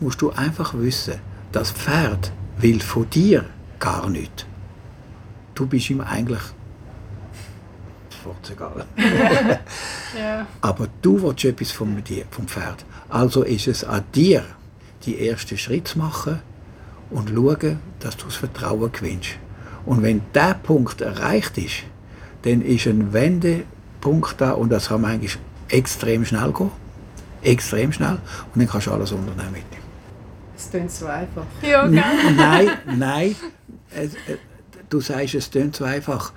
[0.00, 1.14] musst du einfach wissen,
[1.52, 3.44] das Pferd will von dir
[3.78, 4.46] gar nichts.
[5.54, 6.42] Du bist ihm eigentlich
[8.50, 8.84] egal.
[10.18, 10.46] Ja.
[10.62, 11.76] Aber du willst etwas
[12.08, 12.86] dir, vom Pferd.
[13.10, 14.44] Also ist es an dir,
[15.04, 16.40] die ersten Schritte zu machen
[17.10, 19.36] und schauen, dass du das Vertrauen gewinnst.
[19.84, 21.84] Und wenn der Punkt erreicht ist,
[22.42, 25.38] dann ist ein Wendepunkt da und das kann man eigentlich
[25.68, 26.70] extrem schnell gehen.
[27.42, 28.18] Extrem schnell.
[28.54, 29.82] Und dann kannst du alles unternehmen mit ihm.
[30.56, 31.44] Es klingt so einfach.
[31.62, 32.02] Ja, gell?
[32.36, 33.36] Nein, nein.
[33.94, 34.38] Es, äh,
[34.88, 36.32] du sagst, es klingt so einfach.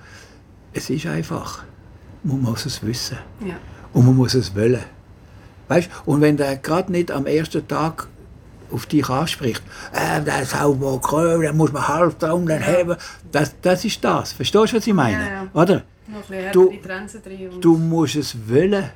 [0.72, 1.64] Es ist einfach.
[2.22, 3.18] Man muss es wissen.
[3.44, 3.56] Ja.
[3.92, 4.84] Und man muss es wollen.
[5.68, 5.90] Weißt?
[6.04, 8.08] Und wenn der gerade nicht am ersten Tag
[8.72, 9.62] auf dich anspricht,
[9.92, 12.96] äh, der sauber Kröll, den muss man halb drum dann haben,
[13.32, 14.32] das, das ist das.
[14.32, 15.24] Verstehst du, was ich meine?
[15.24, 15.46] Ja, ja.
[15.62, 15.82] Oder?
[16.52, 16.70] Du-
[17.60, 18.90] Du musst es wollen.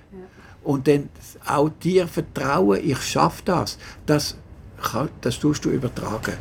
[0.62, 1.10] Und dann
[1.46, 3.78] auch dir vertrauen, ich schaffe das.
[4.06, 4.36] Das,
[5.20, 6.34] das tust du übertragen.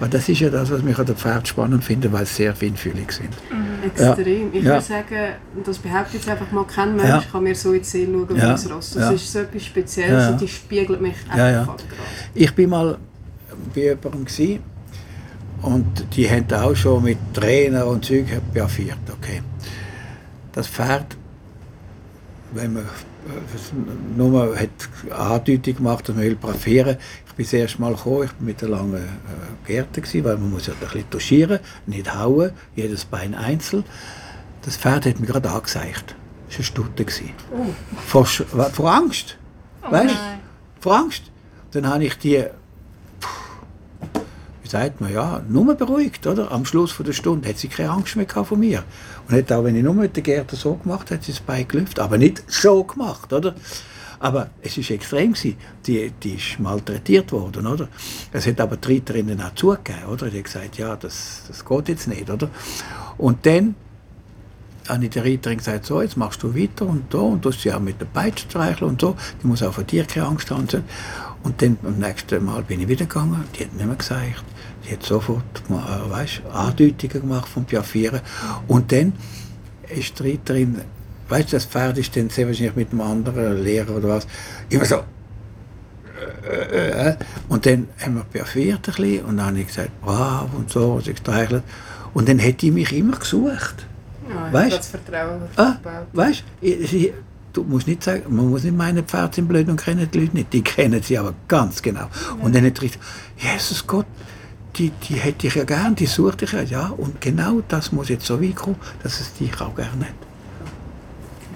[0.00, 2.54] Weil das ist ja das, was mich an der Pferd spannend finde, weil sie sehr
[2.56, 3.28] feinfühlig sind.
[3.84, 4.48] Extrem.
[4.52, 4.72] Ich Ja.
[4.72, 5.16] würde sagen,
[5.64, 7.22] das behaupte ich jetzt einfach mal, kein Mensch Ja.
[7.30, 8.48] kann mir so in die Seele schauen wie Ja.
[8.52, 8.90] das Ross.
[8.94, 9.10] Das Ja.
[9.12, 10.30] ist so etwas Spezielles Ja, ja.
[10.30, 11.64] und die spiegelt mich einfach Ja, ja.
[11.64, 11.82] gerade.
[12.34, 12.96] Ich bin mal
[13.74, 14.60] bei jemandem gsi
[15.62, 19.42] und die haben auch schon mit Trainer und Zeug beaffiert, okay.
[20.52, 21.16] Das Pferd,
[22.52, 22.84] wenn man
[24.16, 24.68] nur hat
[25.10, 26.96] Andeutung gemacht, dass man will braffieren.
[27.26, 30.36] Ich bin das erste Mal gekommen, ich bin mit einer langen äh, Gerte gsi, weil
[30.36, 33.84] man muss ja ein bisschen touchieren, nicht hauen, jedes Bein einzeln.
[34.62, 36.14] Das Pferd hat mich gerade angezeigt.
[36.48, 37.04] Das war eine Stute.
[37.04, 37.34] gsi.
[38.06, 39.36] Vor, vor Angst.
[39.88, 40.18] weißt du?
[40.80, 41.24] Vor Angst.
[41.72, 42.44] Dann habe ich die,
[44.70, 46.50] sagt man, ja, nur beruhigt, oder?
[46.52, 48.84] Am Schluss von der Stunde hat sie keine Angst mehr gehabt von mir.
[49.28, 51.66] Und hat auch, wenn ich nur mit der Gerte so gemacht hat sie das Bein
[51.66, 53.54] gelüpft, aber nicht so gemacht, oder?
[54.20, 55.56] Aber es ist extrem gewesen.
[55.86, 57.88] Die, die ist malträtiert worden, oder?
[58.32, 60.28] Es hat aber die Reiterinnen auch zugegeben, oder?
[60.28, 62.50] Die hat gesagt, ja, das, das geht jetzt nicht, oder?
[63.16, 63.74] Und dann
[64.88, 67.72] habe ich der Reiterin gesagt, so, jetzt machst du weiter und da und du sie
[67.72, 69.16] auch mit der Peitsche streicheln und so.
[69.42, 70.60] Die muss auch vor dir keine Angst haben.
[70.60, 70.82] Und, so.
[71.42, 74.44] und dann beim nächsten Mal bin ich wieder gegangen, die hat nicht mehr gesagt.
[74.86, 78.20] Die hat sofort äh, weißt, Andeutungen gemacht vom Piaffieren.
[78.68, 79.12] Und dann
[79.88, 80.80] ist die Reiterin,
[81.28, 84.26] weißt du, das Pferd ist dann sehr wahrscheinlich mit einem anderen Lehrer oder was,
[84.68, 85.02] immer so.
[86.48, 87.16] äh, äh,
[87.48, 90.92] Und dann haben wir piaffiert ein bisschen und dann habe ich gesagt, brav und so,
[90.94, 91.62] und sie gestreichelt.
[92.14, 93.86] Und dann hat die mich immer gesucht.
[94.28, 94.78] Ja, ich Weißt?
[94.78, 95.76] das Vertrauen Ah,
[96.12, 97.12] weißt du, sie,
[97.52, 100.36] du musst nicht sagen, man muss nicht meinen, Pferde sind blöd und kennen die Leute
[100.36, 100.52] nicht.
[100.52, 102.00] Die kennen sie aber ganz genau.
[102.00, 102.08] Ja.
[102.40, 103.00] Und dann nicht richtig,
[103.36, 104.06] Jesus Gott,
[104.80, 106.86] die, die hätte ich ja gern, die suchte ich ja, ja.
[106.96, 110.14] Und genau das muss jetzt so weit kommen, dass es dich auch gerne hat.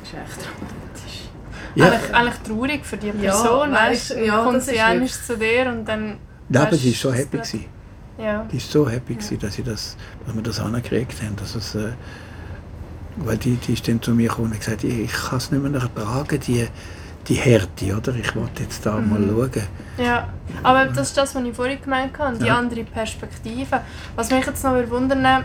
[0.03, 1.29] Das ist echt dramatisch.
[1.75, 1.87] Ja.
[1.87, 5.87] Eigentlich, eigentlich traurig für die Person, ja, weißt, ja, kommt sie eigentlich zu dir und
[5.87, 6.19] dann...
[6.51, 7.39] Ja, aber sie war so happy.
[7.39, 7.65] Gewesen.
[8.19, 8.47] Ja.
[8.53, 9.97] Die ist so happy, gewesen, dass, sie das,
[10.27, 11.35] dass wir das angekriegt haben.
[11.37, 11.93] Dass es, äh,
[13.17, 15.63] weil die, die ist dann zu mir gekommen und gesagt, ich, ich kann es nicht
[15.63, 16.69] mehr ertragen, die,
[17.29, 18.15] die Härte, oder?
[18.15, 19.11] Ich wollte jetzt da mhm.
[19.35, 19.67] mal schauen.
[19.99, 20.29] Ja,
[20.63, 22.59] aber das ist das, was ich vorhin gemeint habe, die ja.
[22.59, 23.81] andere Perspektive.
[24.17, 25.45] Was mich jetzt noch wundern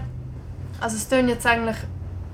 [0.82, 1.76] also es tun jetzt eigentlich,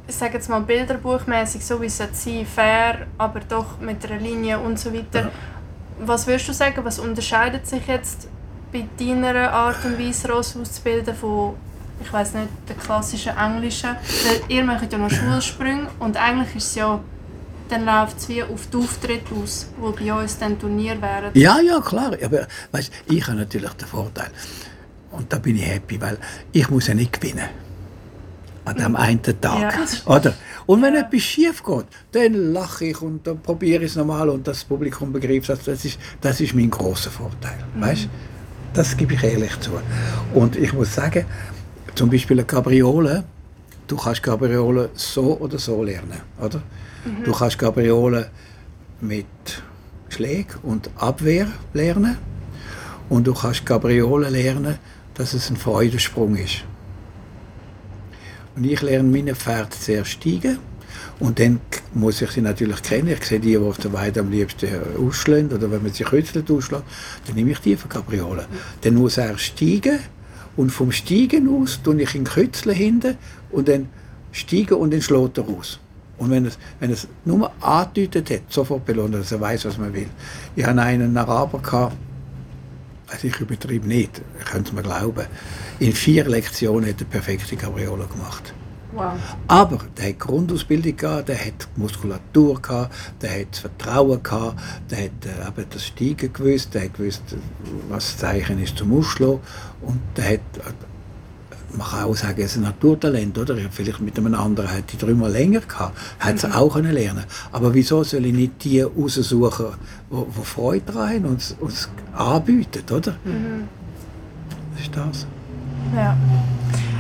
[0.08, 4.60] ich sage jetzt mal bilderbuchmäßig, so wie es sein fair, aber doch mit einer Linie
[4.60, 5.22] und so weiter.
[5.22, 5.32] Ja.
[6.00, 8.28] Was würdest du sagen, was unterscheidet sich jetzt
[8.72, 11.56] bei deiner Art und Weise Ross auszubilden von
[12.02, 13.92] ich weiß nicht, der klassischen englischen.
[13.92, 17.00] Weil ihr macht ja noch Schulsprünge und eigentlich ist es ja
[17.70, 21.32] dann läuft es wie auf die Auftritte aus, wo bei uns dann Turnier wären.
[21.34, 22.16] Ja, ja, klar.
[22.24, 24.30] Aber weißt, ich habe natürlich den Vorteil.
[25.12, 26.18] Und da bin ich happy, weil
[26.52, 27.48] ich muss ja nicht gewinnen.
[28.66, 29.44] An dem einen Tag.
[29.44, 30.16] Ja.
[30.16, 30.34] Oder?
[30.66, 31.02] Und wenn ja.
[31.02, 35.14] etwas schief geht, dann lache ich und dann probiere ich es nochmal und das Publikum
[35.14, 35.64] begreift das.
[35.64, 37.58] Das ist, das ist mein großer Vorteil.
[37.76, 37.82] Mhm.
[37.82, 38.10] Weißt?
[38.74, 39.72] Das gebe ich ehrlich zu.
[40.34, 41.26] Und ich muss sagen,
[41.94, 43.24] zum Beispiel eine Cabriole,
[43.88, 46.62] du kannst Cabriole so oder so lernen, oder?
[47.24, 48.32] Du kannst Cabriole
[49.02, 49.26] mit
[50.10, 52.18] Schlägen und Abwehr lernen
[53.10, 54.80] und du kannst Cabriole lernen,
[55.14, 56.64] dass es ein Freudensprung ist.
[58.56, 60.58] Und ich lerne meine Pferde sehr steigen
[61.20, 61.60] und dann
[61.94, 63.10] muss ich sie natürlich kennen.
[63.10, 66.50] Ich sehe die, die auf der Weide am liebsten ausschlagen oder wenn man sie kürzelt
[66.50, 66.86] ausschlägt,
[67.28, 68.44] dann nehme ich die von Cabriole.
[68.44, 68.58] Mhm.
[68.82, 70.00] Dann muss er steigen
[70.56, 73.18] und vom Steigen aus tue ich ihn Kützle hinten
[73.52, 73.90] und dann
[74.32, 75.80] steigen und dann schlägt er raus.
[76.18, 79.94] Und wenn es, wenn es nur angedeutet hat, sofort belohnt, dass er weiß, was man
[79.94, 80.08] will.
[80.56, 81.96] Ich hatte einen Araber, gehabt,
[83.08, 85.26] also ich übertreibe nicht, es mir glauben,
[85.80, 88.54] in vier Lektionen hat er perfekte Cabriola gemacht.
[88.94, 89.14] Wow.
[89.48, 94.58] Aber der hat Grundausbildung gehabt, der hat Muskulatur gehabt, der hat Vertrauen gehabt,
[94.90, 97.24] der hat äh, das Steigen gewusst, der hat gewusst,
[97.90, 99.40] was das Zeichen ist zum Ausschlagen
[99.82, 100.40] und der hat
[101.78, 103.56] man kann auch sagen, es ist ein Naturtalent, oder?
[103.72, 106.54] Vielleicht mit einem anderen hätte ich dreimal länger gehabt, hätte sie mhm.
[106.54, 109.68] auch können lernen Aber wieso soll ich nicht die raussuchen,
[110.12, 113.12] die, die Freude daran haben und uns anbieten, oder?
[113.24, 113.68] Mhm.
[114.74, 115.28] Das ist das.
[115.96, 116.18] Ja.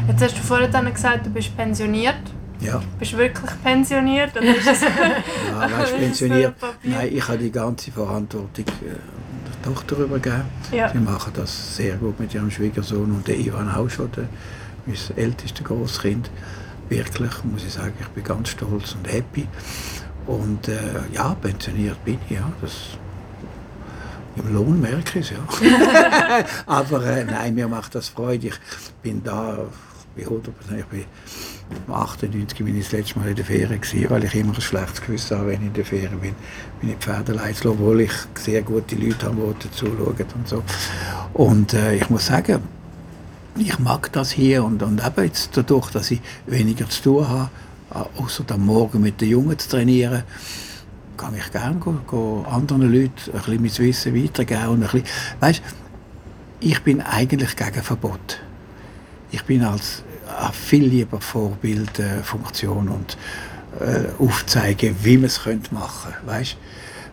[0.07, 2.15] Jetzt hast du vorhin dann gesagt, du bist pensioniert.
[2.59, 2.81] Ja.
[2.99, 4.35] Bist du wirklich pensioniert?
[4.35, 4.81] Oder ist das
[5.51, 6.55] ja, weißt, pensioniert.
[6.83, 10.43] Nein, ich habe die ganze Verantwortung äh, der Tochter übergeben.
[10.71, 10.89] Ja.
[10.89, 14.29] Sie machen das sehr gut mit ihrem Schwiegersohn und der Ivan auch schon, der,
[14.85, 16.29] mein ältestes Großkind.
[16.89, 19.47] Wirklich, muss ich sagen, ich bin ganz stolz und happy.
[20.27, 20.77] Und äh,
[21.13, 22.51] ja, pensioniert bin ich, ja.
[22.61, 22.71] Das,
[24.35, 26.43] im Lohn merke ich es, ja.
[26.65, 28.47] Aber äh, nein, mir macht das Freude.
[28.47, 28.59] Ich
[29.01, 29.57] bin da
[30.15, 31.05] bei 100 Ich bin
[31.89, 35.01] 98 bin ich das letzte Mal in der Ferien gewesen, weil ich immer ein schlechtes
[35.01, 36.35] Gewissen habe, wenn ich in der Ferien bin.
[36.79, 40.63] Bin ich Pferdeleid obwohl ich sehr gute Leute habe, die dazu schauen und so.
[41.33, 42.61] Und äh, ich muss sagen,
[43.57, 47.49] ich mag das hier und, und eben jetzt dadurch, dass ich weniger zu tun habe,
[47.93, 50.23] äh, außer am Morgen mit den Jungen zu trainieren,
[51.17, 54.67] kann ich gerne go, go anderen Leuten ein bisschen mein Wissen weitergeben.
[54.67, 55.03] Und ein bisschen,
[55.39, 55.61] weißt,
[56.59, 58.41] ich bin eigentlich gegen Verbot.
[59.31, 63.17] Ich bin als äh, viel lieber Vorbildfunktion und
[63.79, 65.39] äh, aufzeigen, wie man es
[65.71, 66.27] machen könnte.
[66.27, 66.57] Weißt?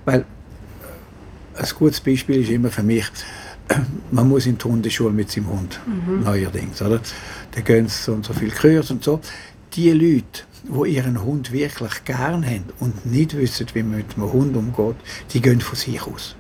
[0.05, 3.07] Weil äh, ein gutes Beispiel ist immer für mich,
[4.11, 6.23] man muss in die Hundeschule mit seinem Hund, mhm.
[6.25, 6.83] neuerdings.
[6.83, 7.01] Oder?
[7.53, 9.21] Da gehen so und so viele Kurs und so.
[9.75, 14.33] Die Leute, die ihren Hund wirklich gern haben und nicht wissen, wie man mit einem
[14.33, 14.97] Hund umgeht,
[15.33, 16.37] die gehen von sich aus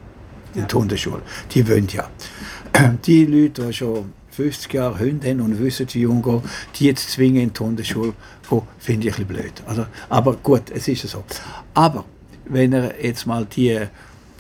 [0.55, 1.23] in die Hundeschule.
[1.53, 2.09] Die wollen ja.
[3.05, 6.43] Die Leute, die schon 50 Jahre Hunde haben und wissen, wie umgehen,
[6.75, 8.15] die jetzt zwingen in die Hundeschule
[8.49, 9.63] gehen, finde ich ein bisschen blöd.
[9.67, 11.25] Also, aber gut, es ist so.
[11.75, 12.05] Aber
[12.47, 13.79] wenn er jetzt mal die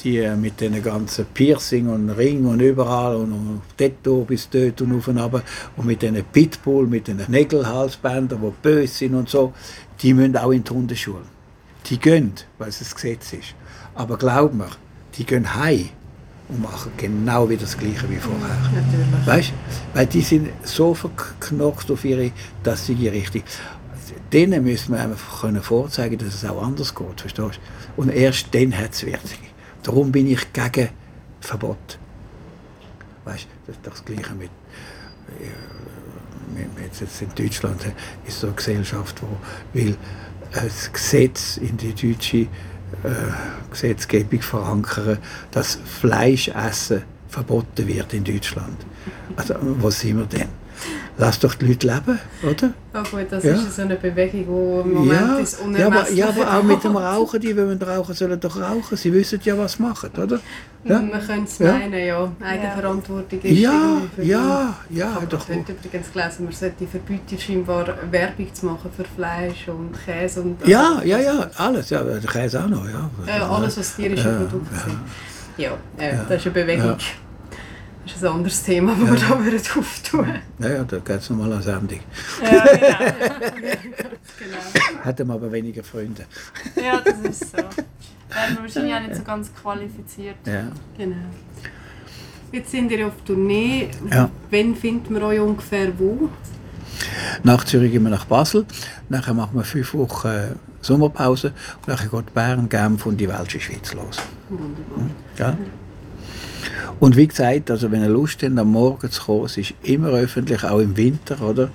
[0.04, 4.96] die mit den ganzen Piercing und Ring und überall und, und Tattoo bis dort und
[4.96, 5.42] auf und ab
[5.76, 9.52] und mit den Pitbull, mit den Nägelhalsbändern, die böse sind und so,
[10.00, 11.24] die müssen auch in die Hundeschule.
[11.86, 13.54] Die gehen, weil es das Gesetz ist.
[13.94, 14.70] Aber glaub mir,
[15.16, 15.90] die gehen heim
[16.48, 18.56] und machen genau wie das Gleiche wie vorher.
[18.74, 19.26] Natürlich.
[19.26, 19.52] Weißt?
[19.94, 22.30] Weil die sind so verknockt auf ihre,
[22.62, 23.44] dass sie richtig.
[24.32, 27.60] Denen müssen wir einfach können vorzeigen, dass es auch anders geht, verstehst?
[27.96, 29.51] Und erst dann hat es Wirkung.
[29.82, 30.88] Darum bin ich gegen
[31.40, 31.98] Verbot.
[33.24, 34.50] Weißt, das, das Gleiche mit,
[35.40, 37.80] äh, mit, jetzt in Deutschland
[38.26, 39.36] ist so eine Gesellschaft, wo
[39.72, 39.96] will
[40.52, 42.48] ein Gesetz in die deutsche äh,
[43.70, 45.18] Gesetzgebung verankern,
[45.50, 48.84] dass Fleischessen verboten wird in Deutschland.
[49.36, 50.61] Also, wo sind wir denn?
[51.22, 52.70] Lass doch die Leute leben, oder?
[52.92, 53.52] Ja gut, das Ja.
[53.54, 56.82] ist so eine Bewegung, die im Moment Ja, ins ja, aber, ja, aber auch mit
[56.82, 56.96] dem.
[56.96, 58.96] Rauchen, die wollen rauchen, sollen doch rauchen.
[58.96, 60.40] Sie wissen ja, was sie machen, oder?
[60.84, 61.72] Ja, Man könnte es Ja.
[61.74, 62.32] meinen, ja.
[62.44, 64.28] Eigenverantwortung ist ja, verbunden.
[64.28, 65.08] ja, ja.
[65.10, 65.48] Ich habe Doch.
[65.48, 71.00] übrigens gelesen, man sollte verbieten, scheinbar Werbung zu machen für Fleisch und Käse und Ja,
[71.04, 71.90] ja, ja, alles.
[71.90, 72.02] Ja,
[72.32, 73.08] Käse auch noch, ja.
[73.28, 74.98] Äh, alles, was tierische Produkte sind.
[75.56, 76.96] Ja, äh, das ist eine Bewegung.
[78.04, 78.12] Ja.
[78.12, 80.26] Das ist ein anderes Thema, das wir da würden auftun
[80.58, 82.00] Ja, ja, da geht es nochmal eine Sendung.
[82.42, 82.98] Ja, genau.
[84.38, 85.04] genau.
[85.04, 86.24] Hätten wir aber weniger Freunde.
[86.76, 87.58] Ja, das ist so.
[87.58, 90.36] Wären wir wahrscheinlich auch nicht so ganz qualifiziert.
[90.46, 90.68] Ja.
[90.96, 91.16] genau.
[92.50, 93.88] Jetzt sind ihr auf Tournee.
[94.10, 94.28] Ja.
[94.50, 96.28] Wann finden wir euch ungefähr wo?
[97.42, 98.66] Nach Zürich gehen wir nach Basel.
[99.08, 100.48] Nachher machen wir fünf Wochen äh,
[100.80, 101.52] Sommerpause.
[101.86, 104.18] Und dann geht Bern, Genf und die Welsche Schweiz los.
[104.48, 105.10] Wunderbar.
[105.38, 105.56] Ja.
[107.02, 110.10] Und wie gesagt, also wenn ihr Lust habt, am Morgen zu kommen, es ist immer
[110.10, 111.68] öffentlich, auch im Winter, oder?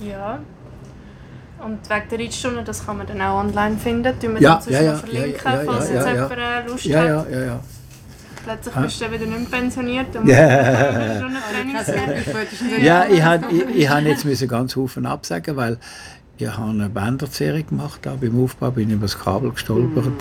[0.00, 0.38] Ja.
[1.64, 4.12] Und wegen der Reitstunde, das kann man dann auch online finden.
[4.20, 6.66] Tun wir Ja, dann ja, ja, verlinken, ja, ja, falls ja, jetzt ja, jemand äh,
[6.68, 7.06] Lust Ja, hat.
[7.08, 7.60] ja, ja, ja.
[8.44, 8.80] Plötzlich Ah.
[8.82, 10.36] bist du dann wieder nicht pensioniert und Ja.
[11.22, 12.22] musst noch Trainings geben.
[12.28, 15.78] spätestens in Ja, ich habe ich, ich hab jetzt müssen ganz Haufen absagen, weil
[16.42, 20.12] ich habe eine Bänderserie gemacht da beim Aufbau, bin über das Kabel gestolpert.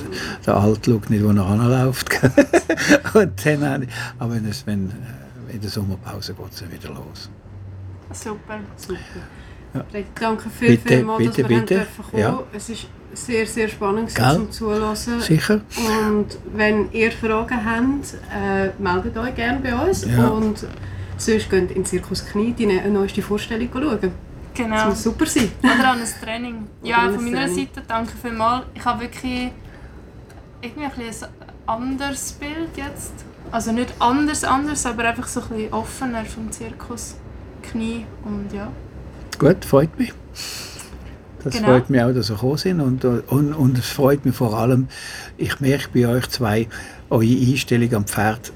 [0.46, 2.10] Der Alte schaut nicht, wo er anläuft.
[3.14, 4.92] Und dann ich, aber wenn, es, wenn
[5.52, 7.30] in der Sommerpause geht es wieder los.
[8.14, 8.60] Super.
[8.76, 9.00] Super.
[9.74, 9.86] Ja.
[10.20, 11.88] Danke viel, Bitte, viel mal, dass bitte, wir bitte.
[12.12, 12.22] kommen.
[12.22, 12.44] Ja.
[12.54, 14.36] Es ist sehr, sehr spannend Gell?
[14.36, 14.96] zum Zuhören.
[14.96, 15.62] Sicher?
[16.08, 20.06] Und wenn ihr Fragen habt, äh, meldet euch gerne bei uns.
[20.06, 20.28] Ja.
[20.28, 20.66] Und
[21.18, 24.12] sonst geht in den Zirkus Knie die ne- neueste Vorstellung schauen.
[24.54, 24.90] Das Genau.
[24.90, 25.52] muss super sein.
[25.64, 26.68] Oder an ein Training.
[26.84, 27.68] Ja, von ein meiner Training.
[27.74, 28.66] Seite danke vielmals.
[28.74, 29.52] Ich habe wirklich
[30.62, 31.50] irgendwie ein, bisschen ein
[31.82, 33.14] anderes Bild jetzt.
[33.52, 37.16] Also nicht anders, anders, aber einfach so ein bisschen offener vom Zirkus.
[37.64, 38.68] Knie und ja.
[39.40, 40.14] Gut, freut mich.
[41.44, 41.68] Das Genau.
[41.70, 42.82] freut mich auch, dass ihr gekommen sind.
[42.82, 44.88] Und, und, und es freut mich vor allem,
[45.38, 46.68] ich merke bei euch zwei,
[47.10, 48.52] eure Einstellung am Pferd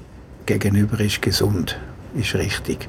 [0.46, 1.76] gegenüber ist gesund,
[2.16, 2.88] ist richtig.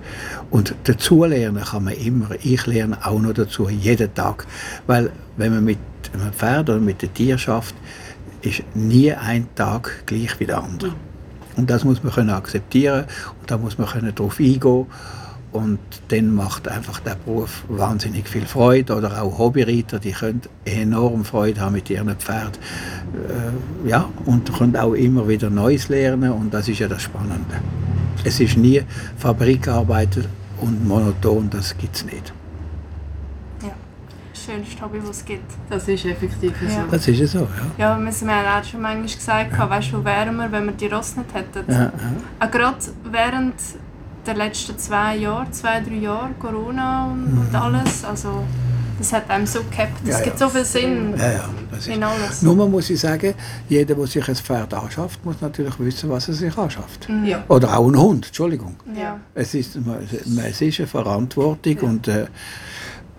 [0.50, 2.30] Und dazu lernen kann man immer.
[2.42, 4.46] Ich lerne auch noch dazu, jeden Tag.
[4.86, 5.80] Weil wenn man mit
[6.14, 7.76] einem Pferd oder mit der Tierschaft
[8.42, 10.94] ist nie ein Tag gleich wie der andere.
[11.56, 13.06] Und das muss man können akzeptieren
[13.40, 14.86] und da muss man können darauf eingehen.
[15.52, 18.96] Und dann macht einfach der Beruf wahnsinnig viel Freude.
[18.96, 22.60] Oder auch Hobbyreiter, die können enorm Freude haben mit ihren Pferden.
[23.86, 27.56] Äh, ja, und können auch immer wieder Neues lernen und das ist ja das Spannende.
[28.24, 28.82] Es ist nie
[29.18, 30.18] Fabrikarbeit
[30.62, 32.34] und monoton, das gibt es nicht.
[33.62, 33.70] ja.
[34.34, 35.52] Schönste Hobby, das es gibt.
[35.70, 36.70] Das ist effektiv Ja.
[36.70, 36.92] so.
[36.92, 37.96] Das ist ja so, ja.
[37.96, 40.74] Ja, wir haben ja auch schon manchmal gesagt, weißt du, wo wären wir, wenn wir
[40.74, 41.72] die Ross nicht hätten.
[41.72, 41.92] ja, ja.
[42.40, 42.78] Auch gerade
[43.12, 43.56] während
[44.26, 48.44] der letzten zwei Jahre, zwei, drei Jahre, Corona und, und alles, also
[48.98, 49.92] das hat einem so gehabt.
[50.00, 50.10] Es Mhm.
[50.12, 50.48] Ja, gibt ja.
[50.48, 51.88] so viel Sinn ja, ja das ist.
[51.88, 52.42] in alles.
[52.42, 53.34] Nur muss ich sagen,
[53.70, 57.08] jeder, der sich ein Pferd anschafft, muss natürlich wissen, was er sich anschafft.
[57.26, 57.44] Ja.
[57.48, 58.76] Oder auch ein Hund, Entschuldigung.
[58.96, 59.20] Ja.
[59.34, 62.28] Es ist, man- es ist eine Verantwortung und äh,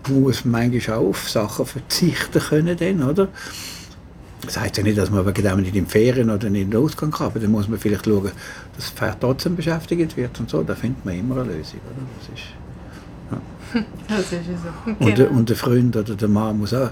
[0.07, 3.27] man muss manchmal auch auf Sachen verzichten können, dann, oder?
[4.45, 6.79] Das heisst ja nicht, dass man wegen dem nicht in Ferien oder nicht in den
[6.81, 8.33] Ausgang kann, aber dann muss man vielleicht schauen, dass
[8.77, 10.63] das Pferd trotzdem beschäftigt wird und so.
[10.63, 12.05] Da findet man immer eine Lösung, oder?
[12.19, 12.45] Das ist,
[14.07, 14.91] Das ist so.
[15.05, 15.37] und, der, Genau.
[15.37, 16.89] und der Freund oder der Mann muss, auch,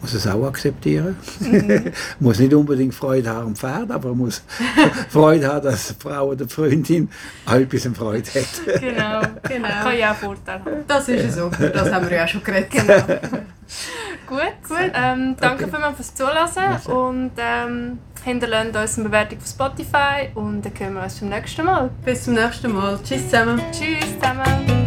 [0.00, 1.16] muss es auch akzeptieren.
[2.20, 4.42] muss nicht unbedingt Freude haben am Pferd, aber er muss
[5.08, 7.08] Freude haben, dass die Frau oder die Freundin
[7.46, 8.80] auch etwas an Freude hat.
[8.80, 9.20] Genau.
[9.48, 9.68] Genau.
[9.82, 10.70] Kann ja auch Vorteile haben.
[10.86, 11.46] Das ist so.
[11.48, 12.70] Über das haben wir ja auch schon geredet.
[12.70, 13.02] Genau.
[14.28, 14.92] Gut, gut.
[14.94, 15.72] Ähm, danke Okay.
[15.72, 21.02] vielmals fürs Zuhören und ähm, hinterlasst uns eine Bewertung auf Spotify und dann hören wir
[21.02, 21.90] uns beim nächsten Mal.
[22.04, 23.00] Bis zum nächsten Mal.
[23.02, 23.60] Tschüss zusammen.
[23.72, 24.79] Tschüss zusammen.